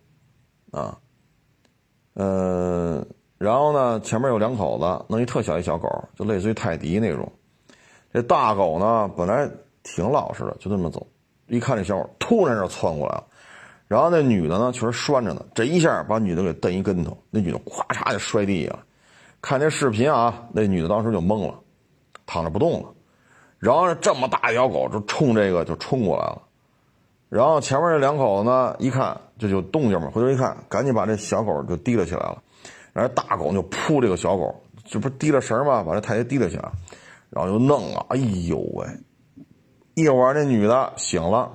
[0.70, 0.96] 啊，
[2.14, 3.04] 呃，
[3.38, 7.28] 然后呢，前面有两口子，弄一特小一小狗，就类似于泰迪那种。
[8.12, 9.50] 这大狗呢，本来
[9.82, 11.04] 挺老实的，就这么走，
[11.48, 13.24] 一看这小狗突然就窜过来了，
[13.88, 18.85] 然后那女的呢，确实拴着呢，这一下把女的给蹬一跟头，那女的咵嚓就摔地下了。
[19.46, 21.54] 看那视频啊，那女的当时就懵了，
[22.26, 22.88] 躺着不动了。
[23.60, 26.42] 然后这么大一条狗就冲这个就冲过来了。
[27.28, 32.42] 然后前面这两口子呢，一看这就动静嘛，回头一看，赶紧把这小狗就提了起来了。
[32.92, 34.52] 然后大狗就扑这个小狗，
[34.84, 36.68] 这不是提了绳嘛，把这太爷提了起来，
[37.30, 38.84] 然后就弄啊，哎呦喂！
[39.94, 41.52] 一会儿那女的醒了，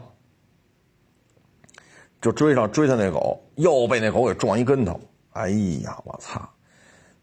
[2.22, 4.98] 就追上追他那狗，又被那狗给撞一跟头。
[5.34, 5.50] 哎
[5.84, 6.42] 呀，我操！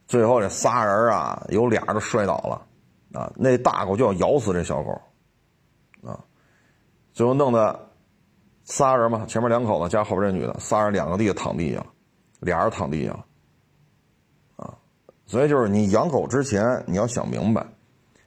[0.08, 4.90] 最后这仨人啊，有俩都摔倒了，啊，那大狗就要咬死这小狗，
[6.02, 6.18] 啊，
[7.12, 7.90] 最后弄得
[8.64, 11.84] 仨人嘛，前面两口子加后边这女的，仨人两个地下躺地下，
[12.40, 13.26] 俩人躺地下了，
[14.56, 14.74] 啊，
[15.26, 17.66] 所以就是你养狗之前你要想明白，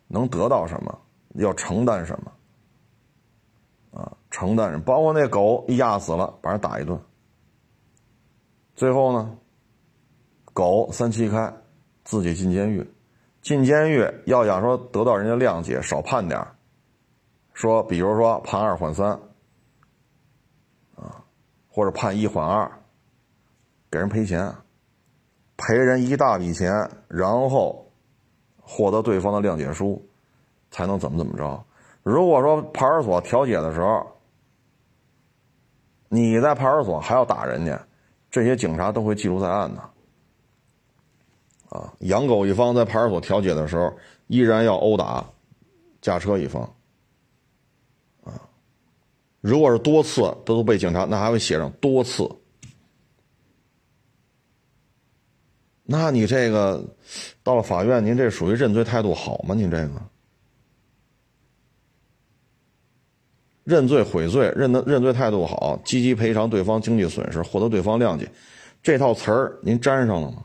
[0.08, 0.96] 能得到什么，
[1.34, 7.02] 要承担什么，啊，承担什么，包括那狗一压死了，把人打一顿，
[8.76, 9.36] 最后呢，
[10.54, 11.52] 狗三七开。
[12.04, 12.90] 自己进监狱，
[13.42, 16.46] 进监狱要想说得到人家谅解，少判点
[17.54, 19.12] 说，比如说判二缓三，
[20.96, 21.24] 啊，
[21.70, 22.72] 或者判一缓二，
[23.90, 24.54] 给人赔钱，
[25.58, 27.92] 赔人一大笔钱，然后
[28.60, 30.04] 获得对方的谅解书，
[30.72, 31.64] 才能怎么怎么着。
[32.04, 34.08] 如果说派出所调解的时候，
[36.10, 37.80] 你在派出所还要打人家，
[38.30, 39.91] 这些警察都会记录在案的。
[41.72, 45.26] 啊，养狗一方在派出所调解的时候，依然要殴打
[46.02, 46.62] 驾车一方。
[48.26, 48.36] 啊，
[49.40, 52.30] 如果是多次都都被警察，那还会写上多次。
[55.84, 56.86] 那你这个
[57.42, 59.56] 到了法院，您这属于认罪态度好吗？
[59.56, 60.02] 您这个
[63.64, 68.30] 认罪悔罪，认的认罪态度好，积极赔偿对方经济损失，获得对方谅解，
[68.84, 70.44] 这套词儿您沾上了吗？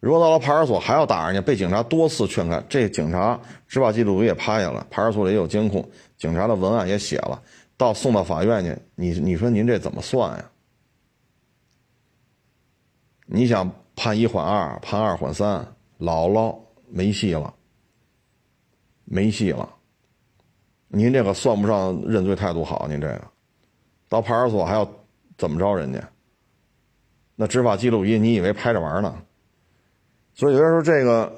[0.00, 7.42] 如果到了派出所还要打人家，被警察多次劝开，这警察执法记录仪也拍下了，派出所里也有监控，警察的文案也写了，
[7.76, 10.50] 到送到法院去，你你说您这怎么算呀？
[13.26, 15.66] 你想判一缓二，判二缓三，
[15.98, 16.56] 姥姥
[16.88, 17.52] 没戏了，
[19.04, 19.68] 没戏了。
[20.86, 23.22] 您这个算不上认罪态度好，您这个
[24.08, 24.88] 到派出所还要
[25.36, 26.08] 怎么着人家？
[27.34, 29.22] 那执法记录仪你以为拍着玩呢？
[30.38, 31.32] 所以有人说这个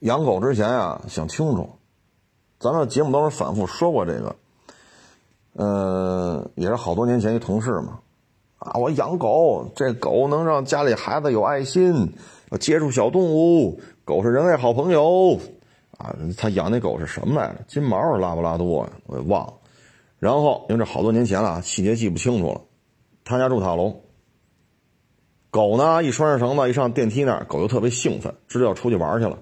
[0.00, 1.70] 养狗之前啊，想清楚。
[2.58, 4.36] 咱们节目当中反复说过这个，
[5.54, 7.98] 呃，也是好多年前一同事嘛，
[8.58, 12.12] 啊，我养狗，这狗能让家里孩子有爱心，
[12.60, 15.40] 接触小动物，狗是人类好朋友，
[15.96, 17.64] 啊，他养那狗是什么来着？
[17.68, 19.54] 金毛拉布拉多，我也忘了。
[20.18, 22.60] 然后因为这好多年前了，细节记不清楚了。
[23.24, 23.96] 他家住塔楼。
[25.52, 29.38] 狗呢，一拴上绳子，一上电梯那儿，狗就特别兴奋，知道要出去玩去了。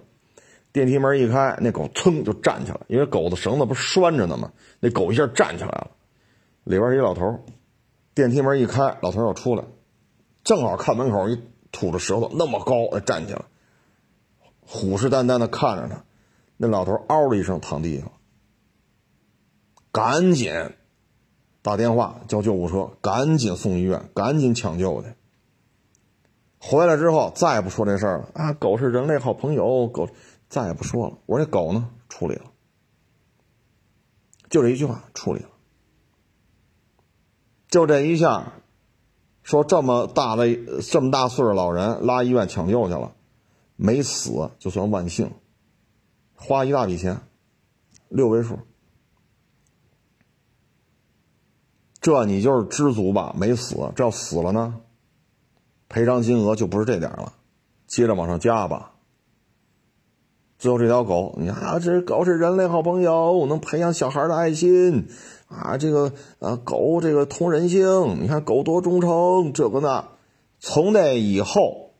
[0.72, 4.50] 电梯门一开，那狗噌就站起来，因为狗的绳子不是拴着呢吗？
[4.80, 5.92] 那狗一下站起来了。
[6.64, 7.44] 里边一老头，
[8.12, 9.62] 电梯门一开，老头要出来，
[10.42, 13.42] 正好看门口一吐着舌头，那么高，站起来，
[14.66, 16.02] 虎视眈眈的看着他。
[16.56, 18.10] 那老头嗷的一声躺地上，
[19.92, 20.52] 赶紧
[21.62, 25.08] 打电话叫救护车，赶紧送医院，赶紧抢救去。
[26.62, 28.52] 回来之后，再也不说这事儿了啊！
[28.52, 30.10] 狗是人类好朋友，狗
[30.50, 31.16] 再也不说了。
[31.24, 32.44] 我这狗呢，处理了，
[34.50, 35.48] 就这一句话处理了，
[37.68, 38.52] 就这一下，
[39.42, 43.14] 说这么大的这么大岁数老人拉医院抢救去了，
[43.76, 45.32] 没死就算万幸，
[46.34, 47.22] 花一大笔钱，
[48.10, 48.58] 六位数，
[52.02, 53.34] 这你就是知足吧？
[53.38, 54.78] 没死，这要死了呢？
[55.90, 57.32] 赔偿金额就不是这点了，
[57.88, 58.92] 接着往上加吧。
[60.56, 65.08] 最后这条狗，你看啊，这狗是人类好朋友，能培养小孩的爱心
[65.48, 65.76] 啊。
[65.76, 70.08] 这个啊，狗这个通人性，你看狗多忠诚，这个那。
[70.60, 71.94] 从那以后，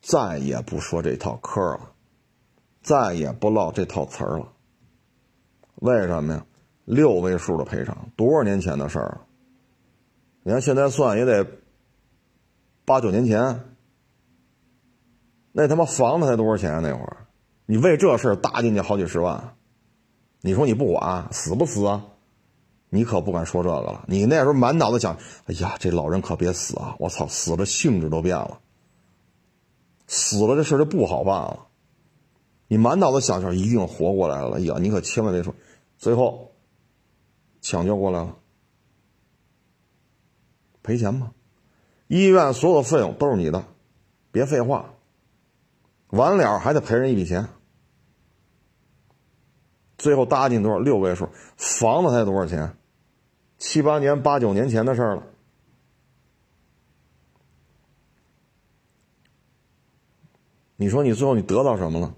[0.00, 1.92] 再也不说这套嗑了，
[2.82, 4.48] 再也不唠这套词儿了。
[5.76, 6.44] 为什么呀？
[6.84, 9.20] 六位数的赔偿，多少年前的事儿？
[10.42, 11.46] 你看现在算也得。
[12.92, 13.64] 八九年前，
[15.50, 16.80] 那他妈房子才多少钱啊？
[16.80, 17.26] 那会儿，
[17.64, 19.56] 你为这事搭进去好几十万，
[20.42, 22.04] 你说你不管死不死啊？
[22.90, 24.04] 你可不敢说这个了。
[24.08, 26.94] 你那时候满脑子想，哎呀，这老人可别死啊！
[26.98, 28.60] 我操，死了性质都变了，
[30.06, 31.68] 死了这事就不好办了。
[32.68, 35.54] 你满脑子想着一定活过来了，呀，你可千万别说，
[35.96, 36.52] 最后
[37.62, 38.36] 抢救过来了，
[40.82, 41.32] 赔钱吧。
[42.12, 43.64] 医院所有费用都是你的，
[44.30, 44.92] 别废话。
[46.08, 47.48] 完了还得赔人一笔钱，
[49.96, 52.76] 最后搭进多少六位数，房子才多少钱？
[53.56, 55.22] 七八年、八九年前的事儿了。
[60.76, 62.14] 你说你最后你得到什么了？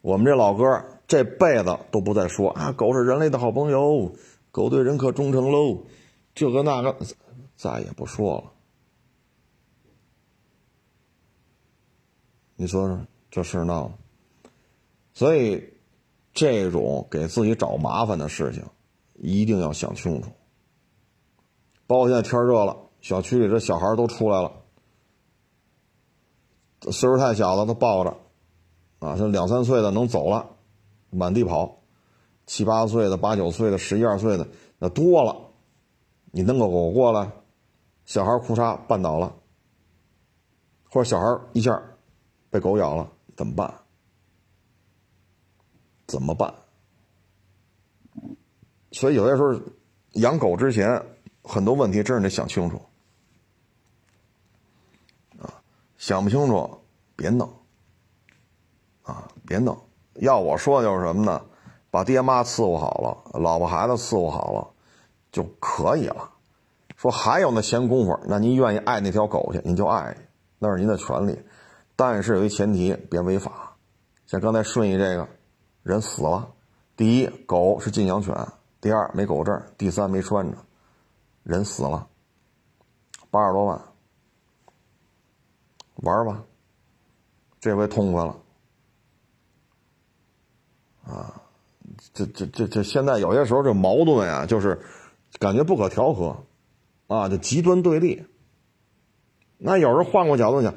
[0.00, 4.12] 我们这老哥这辈子都不再说啊，狗是人类的好朋友，
[4.52, 5.82] 狗对人可忠诚喽，
[6.36, 6.96] 这个那个
[7.56, 8.52] 再也不说了。
[12.58, 12.98] 你说说
[13.30, 14.50] 这事闹的，
[15.12, 15.62] 所以
[16.32, 18.64] 这种给自己找麻烦的事情，
[19.14, 20.30] 一定要想清楚。
[21.86, 24.50] 包括现在天热了，小区里这小孩都出来了，
[26.90, 28.16] 岁数太小了，都抱着，
[29.00, 30.48] 啊，这两三岁的能走了，
[31.10, 31.82] 满地跑，
[32.46, 34.48] 七八岁的、八九岁的、十一二岁的
[34.78, 35.36] 那多了，
[36.30, 37.30] 你弄个狗过来，
[38.06, 39.34] 小孩裤衩绊倒了，
[40.88, 41.82] 或者小孩一下。
[42.50, 43.74] 被狗咬了怎么办？
[46.06, 46.54] 怎么办？
[48.92, 49.60] 所以有些时候
[50.12, 51.04] 养狗之前，
[51.42, 52.80] 很多问题真是得想清楚
[55.38, 55.52] 啊！
[55.98, 56.80] 想不清楚
[57.14, 57.52] 别弄
[59.02, 59.76] 啊，别弄。
[60.14, 61.44] 要我说就是什么呢？
[61.90, 64.70] 把爹妈伺候好了，老婆孩子伺候好了
[65.30, 66.30] 就可以了。
[66.96, 70.16] 说还有那闲工夫，那您愿意爱那条狗去，您就爱，
[70.58, 71.38] 那是您的权利。
[71.96, 73.76] 但是有一前提，别违法。
[74.26, 75.28] 像刚才顺义这个
[75.82, 76.52] 人死了，
[76.96, 78.34] 第一，狗是禁养犬；
[78.80, 80.58] 第二，没狗证；第三，没拴着，
[81.42, 82.06] 人死了，
[83.30, 83.80] 八十多万，
[85.96, 86.42] 玩吧，
[87.60, 88.36] 这回痛快了。
[91.04, 91.40] 啊，
[92.12, 94.80] 这这这这，现在有些时候这矛盾呀，就是
[95.38, 96.44] 感觉不可调和，
[97.06, 98.26] 啊，就极端对立。
[99.56, 100.74] 那有时候换过角度讲，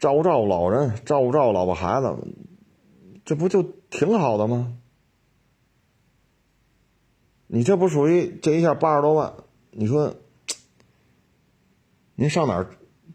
[0.00, 2.16] 照顾照顾老人，照顾照顾老婆孩子，
[3.24, 4.76] 这不就挺好的吗？
[7.46, 9.34] 你这不属于这一下八十多万？
[9.70, 10.16] 你说，
[12.16, 12.70] 您上哪儿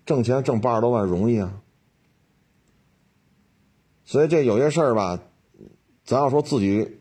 [0.05, 1.61] 挣钱挣八十多万容易啊？
[4.03, 5.19] 所以这有些事儿吧。
[6.03, 6.99] 咱要说自己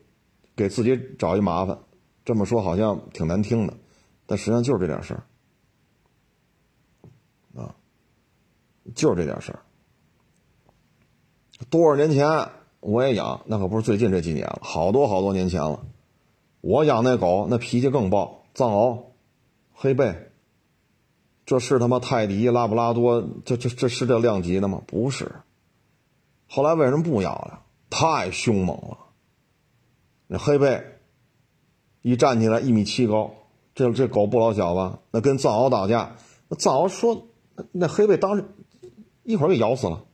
[0.57, 1.79] 给自己找一麻烦，
[2.25, 3.75] 这么说好像挺难听的，
[4.25, 5.23] 但实际上就是这点事儿
[7.55, 7.77] 啊，
[8.95, 9.61] 就是这点事儿。
[11.71, 12.49] 多少年前
[12.81, 15.81] 我也养，那可不是最近这几年了，好多好多年前了。
[16.61, 19.05] 我养那狗，那脾气更暴，藏獒、
[19.73, 20.31] 黑背，
[21.47, 24.83] 这是他妈泰迪、拉布拉多，这这这是这量级的吗？
[24.87, 25.33] 不是。
[26.49, 27.63] 后来为什么不养了？
[27.91, 28.99] 太凶猛了，
[30.27, 30.85] 那黑背
[32.03, 33.31] 一站起来一米七高，
[33.75, 34.99] 这这狗不老小吧？
[35.11, 36.17] 那跟藏獒打架，
[36.49, 37.27] 那藏獒说
[37.73, 38.45] 那黑背当时
[39.23, 40.05] 一会儿给咬死了。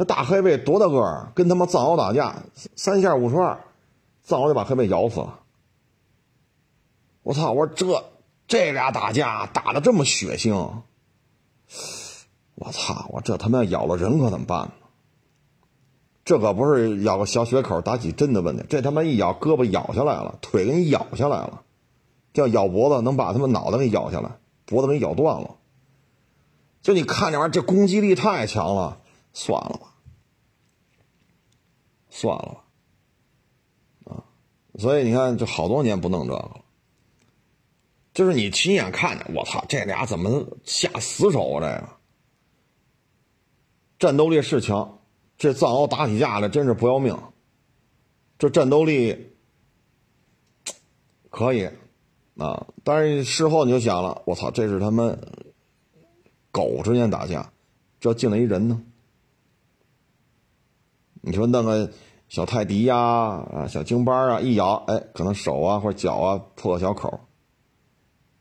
[0.00, 1.30] 那大黑背多大个儿？
[1.34, 2.42] 跟他妈藏獒打架，
[2.74, 3.60] 三下五除二，
[4.22, 5.40] 藏獒就把黑背咬死了。
[7.22, 7.52] 我操！
[7.52, 8.02] 我说这
[8.48, 10.54] 这俩打架打的这么血腥，
[12.54, 13.08] 我操！
[13.10, 14.72] 我这他妈咬了人可怎么办呢？
[16.24, 21.60] 这可不是咬个小血口打几针的问题，这他妈一咬胳膊咬下来了，腿给你咬下来了，
[22.32, 24.30] 叫咬脖子能把他们脑袋给咬下来，
[24.64, 25.56] 脖子给咬断了。
[26.80, 28.96] 就你看这玩意儿，这攻击力太强了，
[29.34, 29.89] 算了吧，
[32.10, 32.64] 算了，
[34.04, 34.24] 啊！
[34.78, 36.60] 所以你看，就好多年不弄这个了。
[38.12, 41.60] 就是你亲眼看见，我操，这俩怎么下死手啊？
[41.60, 41.88] 这个
[43.98, 44.98] 战斗力是强。
[45.38, 47.16] 这藏獒打起架来真是不要命，
[48.38, 49.32] 这战斗力
[51.30, 51.70] 可以
[52.36, 52.66] 啊！
[52.84, 55.18] 但是事后你就想了，我操，这是他们
[56.50, 57.50] 狗之间打架，
[57.98, 58.82] 这进来一人呢？
[61.20, 61.90] 你说弄个
[62.28, 67.20] 小泰迪呀啊，小京巴啊，一咬，哎，可能手啊或者脚啊破个小口，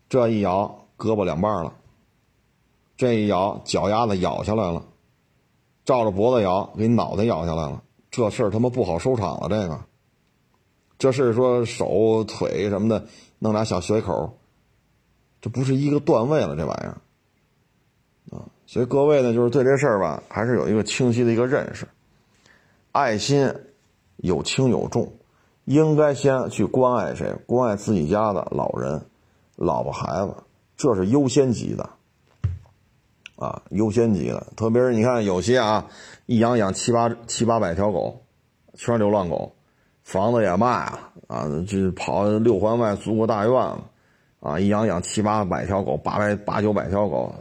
[0.08, 1.74] 这一咬胳膊两半了，
[2.96, 4.86] 这一咬脚丫子咬下来了。
[5.86, 9.50] 照着脖子咬，给你脑袋咬下来了，这事儿他妈不好收场了。
[9.50, 9.80] 这个，
[11.00, 13.08] 这是说手腿什么的
[13.40, 14.38] 弄俩小血口，
[15.42, 18.46] 这不是一个段位了，这玩意儿啊。
[18.68, 21.88] 所以各位呢，就是对这事儿吧，还是有一个清晰的一个认识。
[22.92, 23.54] 爱心
[24.18, 25.14] 有轻有重，
[25.66, 27.34] 应该先去关爱谁？
[27.46, 29.02] 关爱自己家的老人、
[29.56, 30.36] 老婆孩子，
[30.76, 31.90] 这是优先级的。
[33.36, 35.88] 啊，优先级的，特别是你看有些啊，
[36.26, 38.22] 一养养七八七八百条狗，
[38.74, 39.56] 全是流浪狗，
[40.04, 43.82] 房子也卖了啊，这跑六环外租个大院子，
[44.42, 47.34] 啊，一养养七八百条狗，八百八九百条狗，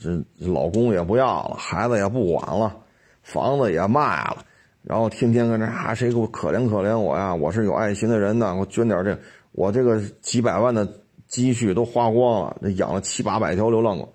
[0.00, 2.74] 这老公也不要了，孩子也不管了，
[3.22, 4.38] 房子也卖了，
[4.82, 7.34] 然后天天跟这啊，谁给我可怜可怜我呀？
[7.34, 9.16] 我是有爱心的人呢，我捐点这，
[9.52, 14.12] 我这个几百万的积蓄都花光了，这养了七八百条流浪狗。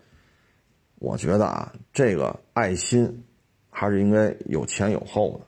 [1.00, 3.24] 我觉得啊，这个爱心
[3.70, 5.46] 还是应该有前有后的，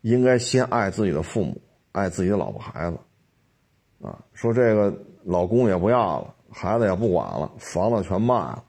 [0.00, 1.60] 应该先爱自己的父母，
[1.92, 2.98] 爱自己的老婆孩子，
[4.02, 4.92] 啊，说这个
[5.22, 8.64] 老公也不要了，孩子也不管了，房子全卖了，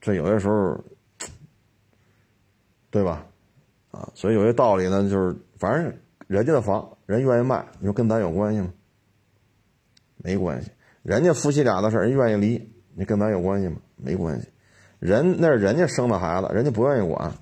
[0.00, 0.78] 这有些时候，
[2.90, 3.26] 对吧？
[3.90, 5.92] 啊，所以有些道理呢，就是反正
[6.26, 8.72] 人家的房，人愿意卖，你说跟咱有关系吗？
[10.16, 10.70] 没关系，
[11.02, 13.76] 人家夫妻俩的事人愿意离，你跟咱有关系吗？
[13.96, 14.48] 没关系，
[14.98, 17.32] 人那是人家生的孩子，人家不愿意管，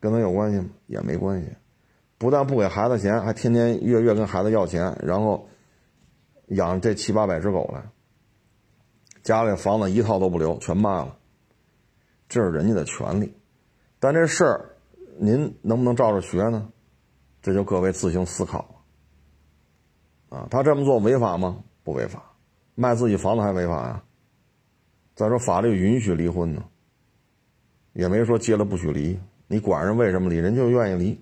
[0.00, 0.70] 跟咱有关系吗？
[0.86, 1.48] 也没关系。
[2.18, 5.48] 不但不给孩子钱，还天天月月跟孩子要钱，然后
[6.48, 7.82] 养这七八百只狗来，
[9.22, 11.16] 家里房子一套都不留，全卖了，
[12.28, 13.34] 这是人家的权利。
[13.98, 14.70] 但这事儿
[15.18, 16.70] 您能不能照着学呢？
[17.42, 18.84] 这就各位自行思考
[20.28, 21.64] 啊，他这么做违法吗？
[21.82, 22.34] 不违法，
[22.74, 24.04] 卖自己房子还违法呀？
[25.14, 26.64] 再说法律允许离婚呢，
[27.94, 31.20] 也没说结了不许离，你管人为什么离，人就愿意离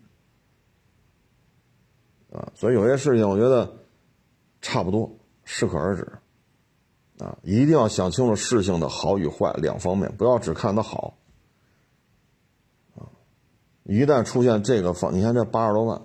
[2.32, 2.53] 啊。
[2.55, 3.72] 所以有些事情，我觉得
[4.61, 6.12] 差不多，适可而止
[7.18, 11.16] 啊，一定要想清楚事情的好与坏两方面，不要只看它好。
[13.89, 16.03] 一旦出现这个房，你看这八十多万，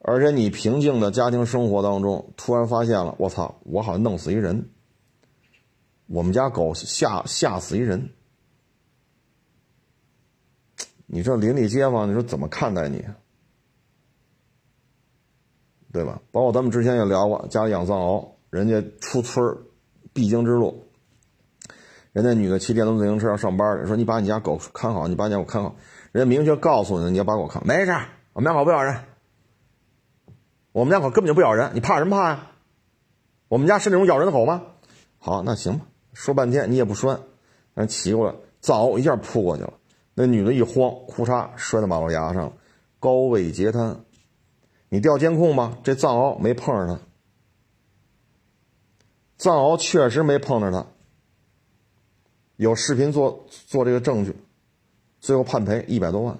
[0.00, 4.68] 而且你平静的家庭生活当中，突然发现了，我操，我好像弄死一人。
[6.06, 8.10] 我们家狗吓吓死一人，
[11.06, 13.04] 你这邻里街坊，你说怎么看待你？
[15.92, 16.20] 对吧？
[16.32, 19.56] 包括咱们之前也聊过，家里养藏獒，人家出村
[20.12, 20.84] 必经之路，
[22.12, 25.76] 人家女的骑电动自行车上班说你把你家狗看好，你把你家狗看好，
[26.14, 27.92] 人家明确告诉你，你要把狗看，没事，
[28.34, 29.00] 我们家狗不咬人，
[30.70, 32.52] 我们家狗根本就不咬人，你怕什么怕呀？
[33.48, 34.62] 我们家是那种咬人的狗吗？
[35.18, 35.86] 好，那行吧。
[36.12, 37.20] 说半天你也不拴，
[37.74, 39.72] 人骑过来，早一下扑过去了。
[40.14, 42.52] 那女的一慌，哭嚓摔在马路牙上了，
[43.00, 44.04] 高位截瘫。
[44.90, 45.78] 你调监控吗？
[45.82, 47.00] 这藏獒没碰着他，
[49.36, 50.86] 藏獒确实没碰着他。
[52.54, 54.36] 有视频做做这个证据，
[55.24, 56.38] 最后判赔一百多万。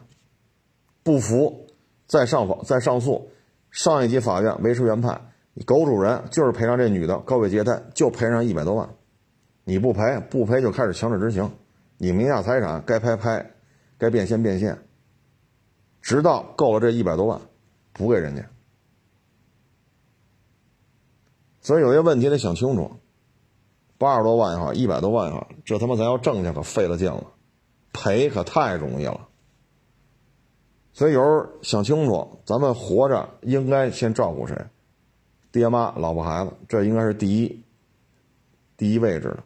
[1.03, 1.69] 不服
[2.07, 3.31] 再上访再上诉，
[3.71, 5.33] 上一级法院维持原判。
[5.65, 8.91] 狗主人就是赔偿这女的高位截瘫，就赔上一百多万。
[9.65, 11.51] 你不赔，不赔就开始强制执行，
[11.97, 13.53] 你名下财产该拍拍，
[13.97, 14.77] 该变现变现，
[16.03, 17.41] 直到够了这一百多万，
[17.95, 18.45] 补给人家。
[21.63, 22.91] 所以有些问题得想清楚，
[23.97, 27.25] 八十多万也好，一百多万也好，这他妈咱要挣去可费了劲了，
[27.95, 29.29] 赔可太容易了。
[30.93, 34.55] 所以有时候想清楚，咱们活着应该先照顾谁，
[35.51, 37.65] 爹妈、老婆、孩子，这应该是第一，
[38.77, 39.43] 第一位置的。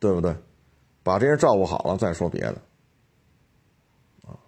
[0.00, 0.32] 对不对？
[1.02, 2.54] 把这些照顾好了再说别的。
[4.28, 4.38] 啊，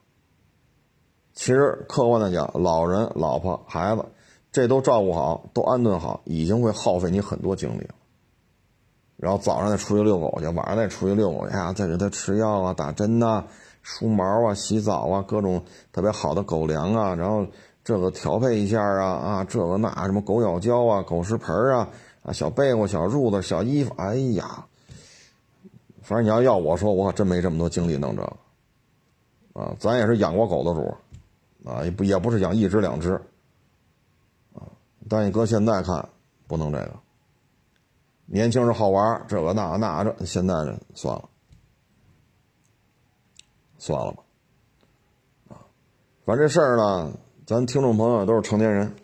[1.33, 4.05] 其实客观的讲，老人、老婆、孩子，
[4.53, 7.95] 这都照顾好，都安顿好，已经会耗费你很多精力了。
[9.21, 13.45] 然后早上再出去遛狗去，晚上再出去遛狗去呀，再给它吃药啊、打针呐、
[13.83, 15.63] 梳毛啊、洗澡啊，各种
[15.93, 17.47] 特别好的狗粮啊，然后
[17.85, 21.87] 这个调配一下啊啊，这个那什么狗咬胶啊、狗食盆啊
[22.23, 24.65] 啊、小被窝、小褥子、小衣服，哎呀。
[26.03, 30.93] 反正你要要我说，我可真没这么多精力弄这个，啊，咱也是养过狗的主，
[31.71, 33.13] 啊，也不也不是养一只两只，
[34.55, 34.67] 啊，
[35.09, 36.09] 但你搁现在看，
[36.49, 36.93] 不能这个。
[38.33, 41.29] 年轻人好玩，这个那那这，现在这算了，
[43.77, 44.23] 算了吧，
[45.49, 45.59] 啊，
[46.25, 47.13] 反正这事儿呢，
[47.45, 48.95] 咱听众朋友都是成年人，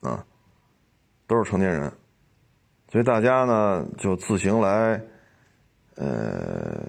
[0.00, 0.24] 啊，
[1.26, 1.92] 都是成年人，
[2.92, 5.02] 所以大家呢就自行来。
[5.94, 6.88] 呃，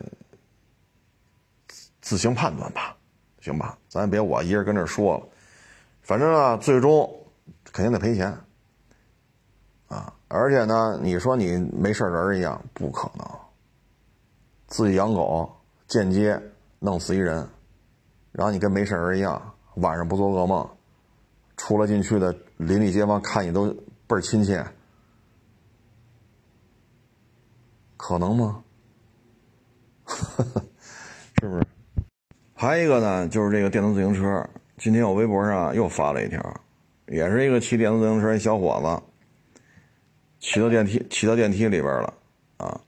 [2.02, 2.96] 自行判断吧，
[3.42, 5.28] 行吧，咱别我一人跟这说了。
[6.02, 7.14] 反正啊，最终
[7.66, 8.36] 肯定得赔钱！
[10.36, 13.24] 而且呢，你说你没事人一样，不可能。
[14.66, 15.48] 自己养狗，
[15.88, 16.42] 间接
[16.80, 17.48] 弄死一人，
[18.32, 19.40] 然后你跟没事人一样，
[19.76, 20.68] 晚上不做噩梦，
[21.56, 23.72] 出了进去的邻里街坊看你都
[24.08, 24.66] 倍儿亲切，
[27.96, 28.64] 可能吗？
[31.40, 31.68] 是不是？
[32.56, 34.50] 还有一个呢，就是这个电动自行车。
[34.80, 36.42] 今天我微博上又发了一条，
[37.06, 39.12] 也是一个骑电动自行车一小伙子，
[40.44, 42.14] 骑到电梯，骑到电梯里边了
[42.58, 42.80] 啊。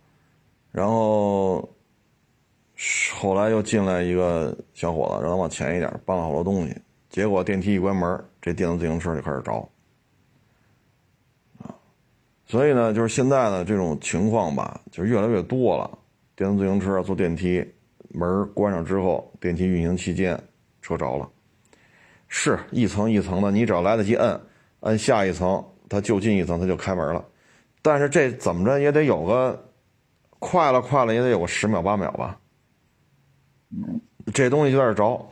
[0.74, 1.68] 然后
[3.16, 6.76] 后来又进来一个小伙子，让他往前一点，搬了好多东西。
[7.10, 9.54] 结果电梯一关门，这电动自行车就开始着
[11.60, 11.74] 啊。
[12.46, 15.98] 所以呢，就是现在的这种情况吧，就越来越多了。
[16.36, 17.66] 电动自行车坐电梯，
[18.10, 20.38] 门关上之后，电梯运行期间
[20.82, 21.30] 车着了，
[22.28, 24.38] 是一层一层的，你只要来得及摁，
[24.82, 27.24] 摁下一层，它就近一层，它就开门了。
[27.86, 29.64] 但是这怎么着也得有个
[30.40, 32.36] 快了，快了也得有个十秒八秒吧。
[34.34, 35.24] 这东西就在这着，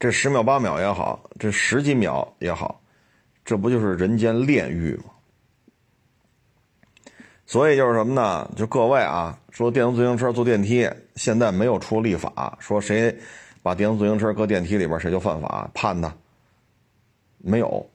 [0.00, 2.80] 这十秒八秒也好，这十几秒也好，
[3.44, 5.04] 这不就是人间炼狱吗？
[7.44, 8.50] 所以就是什么呢？
[8.56, 13.14] 就各位啊，说电动自行车坐电梯，现在没有出立法说谁
[13.62, 16.10] 把电动自行车搁电梯里边谁就犯法判他，
[17.36, 17.86] 没有。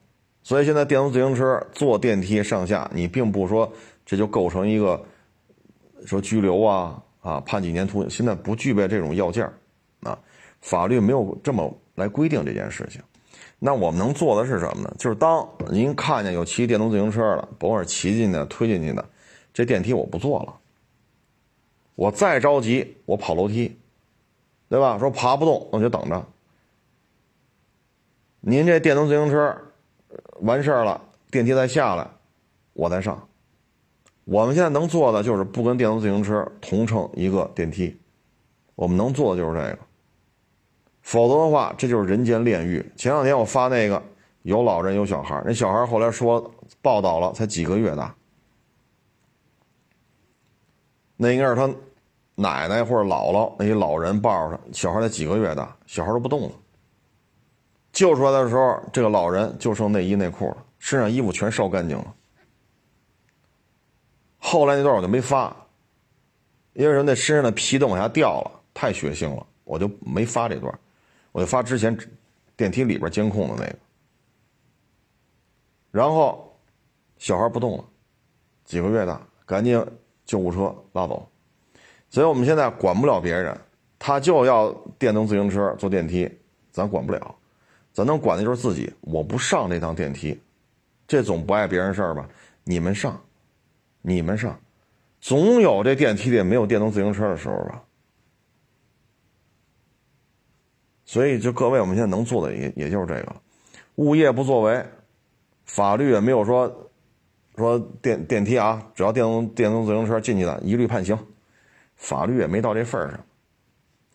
[0.47, 3.69] 所以现在电动自行车坐电梯上下，你并不说
[4.05, 5.03] 这就构成一个
[6.05, 9.45] 说拘留啊啊判几年徒刑，现在不具备这种要件
[10.03, 10.17] 啊，
[10.61, 13.01] 法律没有这么来规定这件事情。
[13.59, 14.95] 那我们能做的是什么呢？
[14.97, 19.03] 就是当您看见有骑电动自行车的，甭管是骑进的、推进去的，
[19.53, 20.55] 这电梯我不坐了。
[21.95, 23.77] 我再着急，我跑楼梯，
[24.69, 24.97] 对吧？
[24.97, 26.25] 说爬不动，我就等着。
[28.39, 29.53] 您这电动自行车
[30.41, 32.07] 完事儿了，电梯再下来，
[32.73, 33.27] 我再上。
[34.25, 37.97] 我们现在能做的就是不跟电动自行车同乘一个电梯，
[38.75, 39.79] 我们能做的就是这个。
[41.01, 42.85] 否则的话，这就是人间炼狱。
[42.97, 44.03] 前两天我发那个，
[44.41, 48.13] 有老人有小孩，那小孩后来说报道了，才几个月大。
[51.15, 51.73] 那应该是他
[52.35, 56.51] 奶奶或者姥姥那些老人抱着他，小孩才几个月大，小孩都不动了。
[57.97, 62.13] 救出来的时候，这个老人就剩内衣内裤了，身上衣服全烧干净了。
[64.37, 65.47] 后来那段我就没发，
[66.73, 67.03] 因为什么？
[67.03, 70.71] 那身上的皮都往下掉了，太血腥了，我就没发这段，
[71.31, 71.97] 我就发之前
[72.55, 73.75] 电梯里边监控的那个。
[75.89, 76.55] 然后
[77.17, 77.83] 小孩不动了，
[78.63, 79.83] 几个月大，赶紧
[80.23, 81.27] 救护车拉走。
[82.11, 83.59] 所以我们现在管不了别人，
[83.97, 86.31] 他就要电动自行车坐电梯，
[86.71, 87.35] 咱管不了，
[87.97, 88.93] 咱能管的就是自己。
[89.01, 90.39] 我不上这趟电梯，
[91.07, 92.29] 这总不碍别人事儿吧？
[92.63, 93.19] 你们上。
[94.03, 94.57] 你们上，
[95.19, 97.83] 总有这电梯里没有电动自行车的时候吧。
[101.05, 103.35] 所以，就各位，我们现在能做的也也就是这个，
[103.95, 104.85] 物业不作为，
[105.65, 106.89] 法律也没有说
[107.57, 111.17] 说电电梯啊，只要电动电动自行车进去的，一律判刑，
[111.95, 113.19] 法律也没到这份上。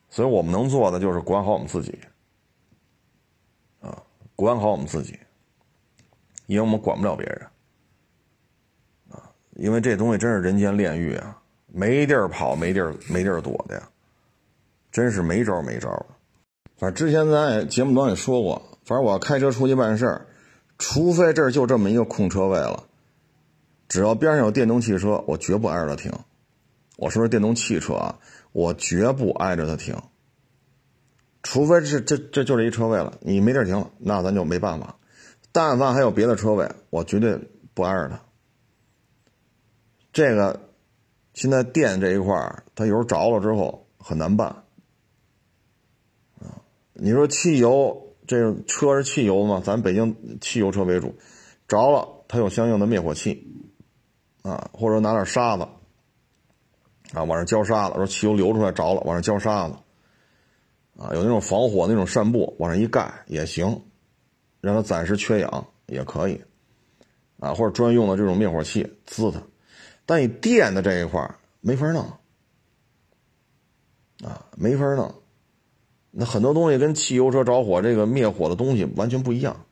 [0.09, 1.99] 所以我们能做的就是管好我们自己，
[4.37, 5.18] 管好我们自己，
[6.47, 7.47] 因为我们管不了别人
[9.11, 9.30] 啊。
[9.57, 13.89] 因为这东西真是人间炼狱啊，没地儿跑，没地儿没地儿躲的呀，
[14.91, 16.07] 真是没招没招的。
[16.76, 20.26] 反正之前咱节目当中也说过，反正我开车出去办事儿，
[20.78, 22.85] 除非这儿就这么一个空车位了，
[23.89, 26.12] 只要边上有电动汽车，我绝不挨着它停。
[26.97, 28.18] 我说是电动汽车啊，
[28.53, 29.97] 我绝不挨着它停。
[31.43, 34.97] 除非是这这就这一车位了，你没地儿停了，那咱就没办法。
[35.51, 37.38] 但凡还有别的车位，我绝对
[37.74, 38.20] 不挨着它。
[40.12, 40.68] 这个
[41.34, 44.49] 现在电这一块儿，它有时候着了之后很难办
[46.38, 46.62] 啊。
[46.93, 49.61] 你说汽油这个车是汽油嘛？
[49.64, 51.14] 咱北京汽油车为主，
[51.66, 53.53] 着了它有相应的灭火器
[54.43, 55.66] 啊，或者拿点沙子
[57.12, 59.74] 啊往上浇沙子，说汽油流出来着了往上浇沙子
[61.03, 63.83] 啊，有那种防火那种扇布往上一盖也行，
[64.61, 66.41] 让它暂时缺氧也可以
[67.41, 69.43] 啊，或者专用的这种灭火器滋它。
[70.07, 71.29] 但你电的这一块
[71.61, 72.05] 没法弄
[74.23, 75.13] 啊，没法弄。
[76.13, 79.65] 那很多东西跟汽油车着火这个灭火的东西完全不一样，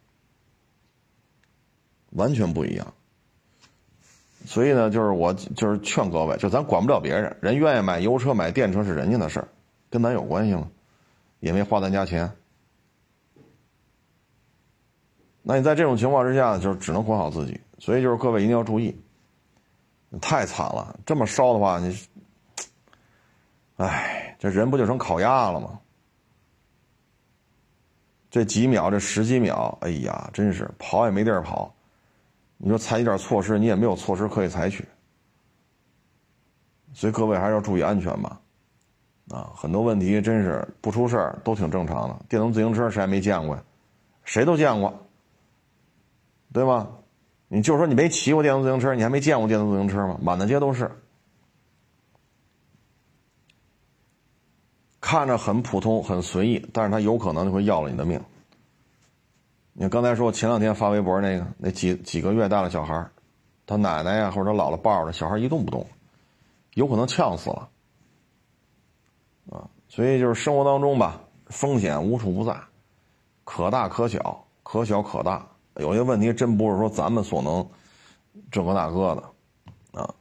[2.11, 2.93] 完全不一样。
[4.47, 9.47] 所以呢，就是我就是劝各位，就咱管不了别人，人愿意买油车买电车是人家的事儿，
[9.91, 10.69] 跟咱有关系吗？
[11.41, 12.31] 也没花咱家钱。
[15.43, 17.61] 那你在这种情况之下，就只能管好自己。
[17.79, 18.97] 所以就是各位一定要注意。
[20.21, 21.99] 太惨了，这么烧的话，你，
[23.77, 25.81] 哎，这人不就成烤鸭了吗？
[28.31, 31.75] 这几秒，这十几秒，哎呀，真是跑也没地儿跑。
[32.59, 34.87] 你说采取点措施，你也没有措施可以采取。
[36.93, 38.41] 所以各位还是要注意安全吧。
[39.31, 42.17] 啊，很多问题真是不出事儿都挺正常的。
[42.29, 43.63] 电动自行车谁还没见过呀？
[44.25, 45.07] 谁都见过，
[46.53, 46.89] 对吧？
[47.49, 50.19] 你就说你没骑过电动自行车，你还没见过电动自行车吗？
[50.23, 50.91] 满大街都是，
[55.01, 58.21] 看着很普通、很随意，但是他有可能就会要了你的命。
[59.73, 63.09] 你刚才说前两天发微博那个，那几几个月大的小孩，
[63.65, 65.87] 他奶奶呀或者他姥姥抱着小孩一动不动，
[66.75, 67.70] 有可能呛死了。
[69.49, 72.55] 啊，所以就是生活当中吧，风险无处不在，
[73.45, 75.47] 可大可小，可小可大。
[75.77, 77.67] 有些问题真不是说咱们所能
[78.51, 80.15] 这个那个的啊，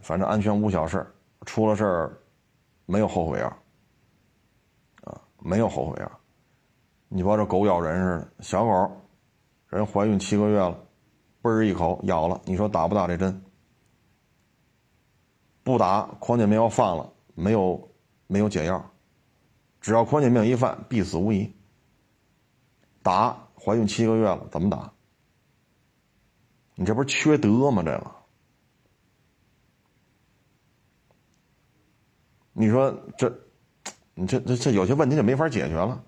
[0.00, 1.04] 反正安全无小事
[1.46, 2.18] 出了事儿
[2.86, 3.46] 没有后悔药
[5.02, 6.10] 啊，没有后悔药。
[7.08, 9.02] 你把这狗咬人似的，小狗
[9.68, 10.78] 人怀孕七个月了，
[11.42, 13.42] 嘣一口咬了，你说打不打这针？
[15.64, 17.90] 不打，狂犬病要犯了，没有
[18.26, 18.90] 没有解药，
[19.80, 21.52] 只要狂犬病一犯，必死无疑。
[23.02, 23.46] 打。
[23.62, 24.90] 怀孕七个月了，怎么打？
[26.76, 27.82] 你这不是缺德吗？
[27.82, 28.10] 这个，
[32.54, 33.38] 你说这，
[34.14, 36.02] 你这这这有些问题就没法解决了。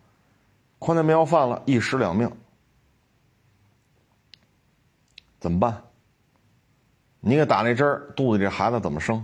[0.78, 2.32] 狂犬病要犯了，一尸两命，
[5.38, 5.84] 怎么办？
[7.20, 9.22] 你给打那针，肚子里这孩子怎么生？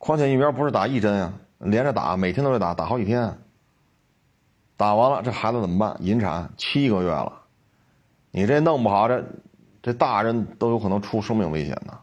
[0.00, 3.38] 狂犬疫苗不是打一针呀，连着打，每天都得打，打好几天。
[4.78, 5.94] 打完了，这孩子怎么办？
[6.00, 7.42] 引产七个月了，
[8.30, 9.22] 你这弄不好，这
[9.82, 12.00] 这大人都有可能出生命危险呢。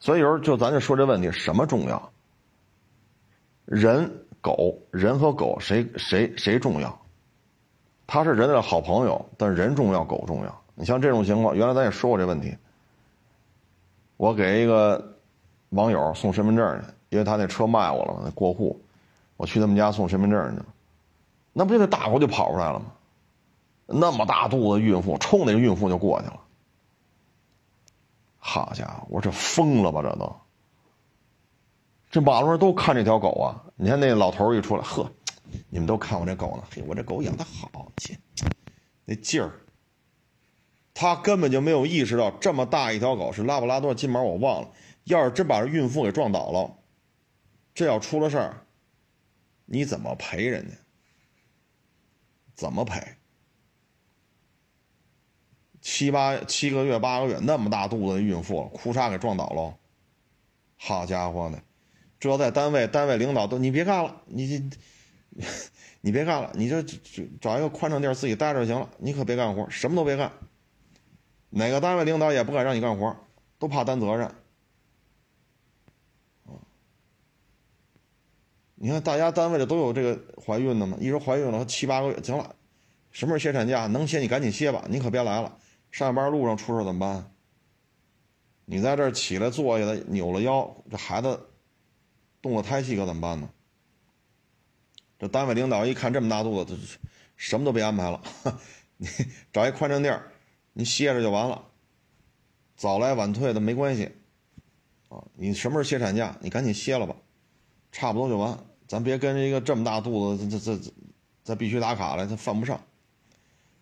[0.00, 2.10] 所以有时候就咱就说这问题，什么重要？
[3.64, 7.00] 人、狗，人和狗谁谁谁重要？
[8.08, 10.62] 他是人的好朋友，但人重要，狗重要。
[10.74, 12.56] 你像这种情况，原来咱也说过这问题。
[14.16, 15.15] 我给一个
[15.76, 18.82] 网友送身份证去，因为他那车卖我了嘛，过户。
[19.36, 20.62] 我去他们家送身份证去，
[21.52, 22.86] 那不就得打过就跑出来了吗？
[23.88, 26.40] 那么大肚子孕妇冲那个孕妇就过去了。
[28.38, 30.02] 好家伙，我说这疯了吧？
[30.02, 30.36] 这都，
[32.10, 33.62] 这马路上都看这条狗啊！
[33.76, 35.08] 你看那老头一出来，呵，
[35.68, 36.62] 你们都看我这狗呢？
[36.74, 37.70] 嘿，我这狗养的好，
[39.04, 39.52] 那劲儿，
[40.94, 44.68] 他根本就没有意识到这么大一条狗是拉布拉多金毛，我忘了。
[45.06, 46.76] 要是真把这孕妇给撞倒了，
[47.74, 48.66] 这要出了事儿。
[49.64, 50.76] 你怎么赔人家？
[52.54, 53.16] 怎么赔？
[55.80, 59.76] 七八七个月八个月那么大肚子的孕妇，哭嚓给撞倒了，
[60.76, 61.62] 好家伙的！
[62.18, 64.70] 这要在单位，单位领导都你别干了，你
[66.00, 66.82] 你别干了，你就
[67.40, 70.32] 找一个宽敞地儿自己待着就行了，你可别干活，什么都别干。
[71.50, 73.16] 哪个单位领导也不敢让你干活，
[73.60, 74.34] 都怕担责任。
[78.78, 80.98] 你看，大家单位里都有这个怀孕的嘛？
[81.00, 82.54] 一说怀孕了，七八个月，行了，
[83.10, 83.86] 什么时候歇产假？
[83.86, 85.56] 能歇你赶紧歇吧，你可别来了。
[85.90, 87.32] 上班路上出事怎么办？
[88.66, 91.40] 你在这儿起来坐下来扭了腰，这孩子
[92.42, 93.48] 动了胎气可怎么办呢？
[95.18, 96.76] 这单位领导一看这么大肚子，
[97.34, 98.22] 什么都别安排了，
[98.98, 99.08] 你
[99.54, 100.30] 找一宽敞地儿，
[100.74, 101.64] 你歇着就完了。
[102.76, 104.12] 早来晚退的没关系，
[105.08, 106.36] 啊，你什么时候歇产假？
[106.42, 107.16] 你赶紧歇了吧。
[107.92, 110.92] 差不多就完，咱别跟一个这么大肚子，这这这，
[111.44, 112.80] 这必须打卡了，他犯不上。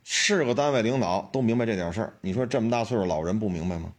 [0.02, 3.94] 是个单位领导都明白这点事儿，你说这么大岁数老人不明白吗？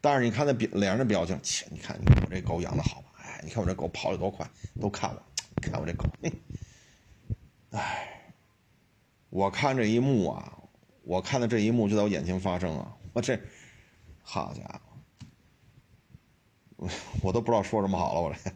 [0.00, 3.08] 但是你看那表脸上的表情，切，你看你看我这狗养的好吧？
[3.22, 4.48] 哎，你看我这狗跑得多快，
[4.80, 5.22] 都看我，
[5.60, 6.04] 看我这狗，
[7.70, 8.32] 哎，
[9.30, 10.58] 我看这一幕啊，
[11.02, 13.38] 我看的这一幕就在我眼前发生啊，我这，
[14.22, 14.80] 好家伙，
[16.76, 16.90] 我
[17.22, 18.50] 我都不知道说什么好了，我这。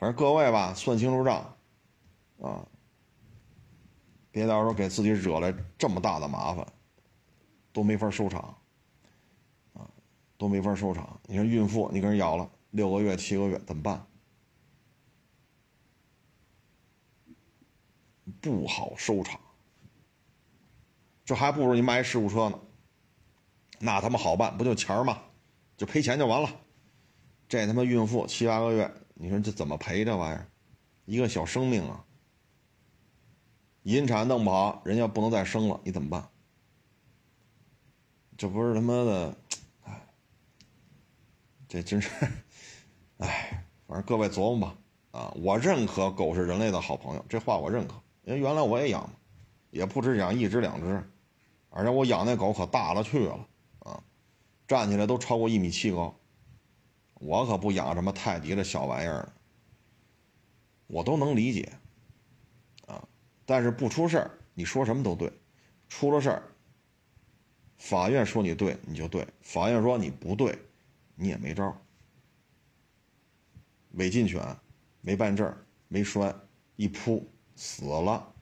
[0.00, 1.54] 反正各位吧，算清楚账，
[2.40, 2.66] 啊，
[4.30, 6.66] 别到时候给自己惹来这么大的麻烦，
[7.70, 8.56] 都没法收场，
[9.74, 9.84] 啊，
[10.38, 11.20] 都没法收场。
[11.26, 14.06] 你说孕妇，你给人咬了六个月、七个月，怎么办？
[18.40, 19.38] 不好收场，
[21.26, 22.58] 这还不如你卖事故车呢，
[23.80, 25.18] 那他妈好办，不就钱吗？
[25.76, 26.48] 就赔钱就完了。
[27.50, 28.90] 这他妈孕妇七八个月。
[29.22, 30.48] 你说这怎么赔这玩意儿？
[31.04, 32.02] 一个小生命啊！
[33.82, 36.26] 引产弄不好，人家不能再生了，你怎么办？
[38.38, 39.36] 这不是他妈的，
[39.84, 40.06] 哎，
[41.68, 42.08] 这真是，
[43.18, 44.78] 哎，反正各位琢磨吧。
[45.10, 49.12] 啊，我认可狗是人类的好朋友，这话我认可，因为原来我也养，
[49.70, 51.04] 也不止养一只两只，
[51.68, 53.46] 而且我养那狗可大了去了，
[53.80, 54.02] 啊，
[54.66, 56.14] 站起来都超过一米七高。
[57.20, 59.30] 我可不养什么泰迪这小玩意儿，
[60.86, 61.70] 我都能理解，
[62.86, 63.06] 啊，
[63.44, 65.30] 但是不出事儿，你说什么都对；
[65.86, 66.42] 出了事儿，
[67.76, 70.58] 法院说你对，你就对；法院说你不对，
[71.14, 71.76] 你也没招。
[73.92, 74.42] 违禁犬，
[75.02, 75.54] 没办证，
[75.88, 76.34] 没拴，
[76.76, 78.32] 一扑死了，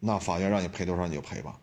[0.00, 1.60] 那法院让你赔多少你就赔吧，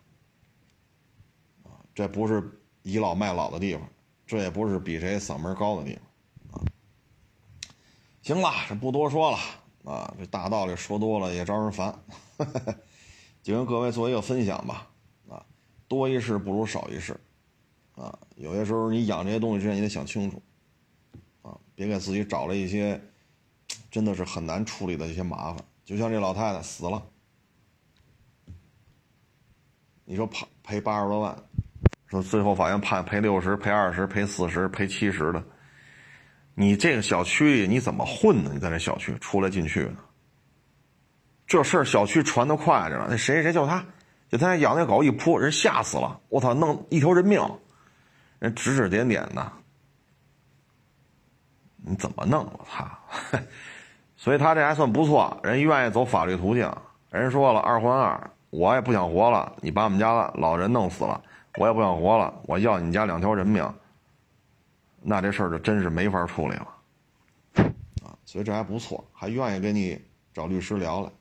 [1.64, 3.86] 啊，这不是倚老卖老的地方。
[4.32, 6.64] 这也不是比谁嗓门高的地方啊！
[8.22, 9.38] 行了，这不多说了
[9.84, 11.94] 啊，这大道理说多了也招人烦，
[13.44, 14.88] 就跟各位做一个分享吧
[15.28, 15.44] 啊，
[15.86, 17.14] 多一事不如少一事
[17.94, 20.40] 啊，有些时候你养这些东西之前你得想清楚
[21.42, 22.98] 啊，别给自己找了一些
[23.90, 25.62] 真的是很难处理的一些麻烦。
[25.84, 27.06] 就像这老太太死了，
[30.06, 31.36] 你说赔赔八十多万。
[32.12, 35.42] 说最后法院判赔六十、赔二十、赔四十、赔七十的，
[36.54, 38.50] 你这个小区你怎么混呢？
[38.52, 39.96] 你在这小区出来进去呢？
[41.46, 43.06] 这事儿小区传的快着呢。
[43.08, 43.82] 那谁谁就他，
[44.28, 46.20] 就他养那狗一扑，人吓死了。
[46.28, 47.40] 我操，弄一条人命，
[48.38, 49.50] 人指指点点的。
[51.76, 52.44] 你怎么弄？
[52.44, 53.40] 我操！
[54.18, 56.70] 所以他这还算不错，人愿意走法律途径。
[57.08, 61.18] 人说了，二换二，我也不想活了，你把我们家老人弄死了，
[61.56, 63.68] 我也不想活了，我要你家两条人命。
[65.02, 66.68] 那这事儿就真是没法处理了，
[68.04, 70.00] 啊，所以这还不错，还愿意跟你
[70.32, 71.12] 找律师聊了，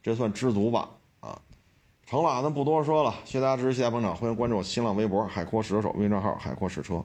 [0.00, 0.88] 这算知足吧，
[1.18, 1.36] 啊，
[2.06, 7.04] 成了，那不多说了，谢谢大家支持，谢谢捧场，欢迎关注我新浪微博海阔试车手微信账号海阔试车。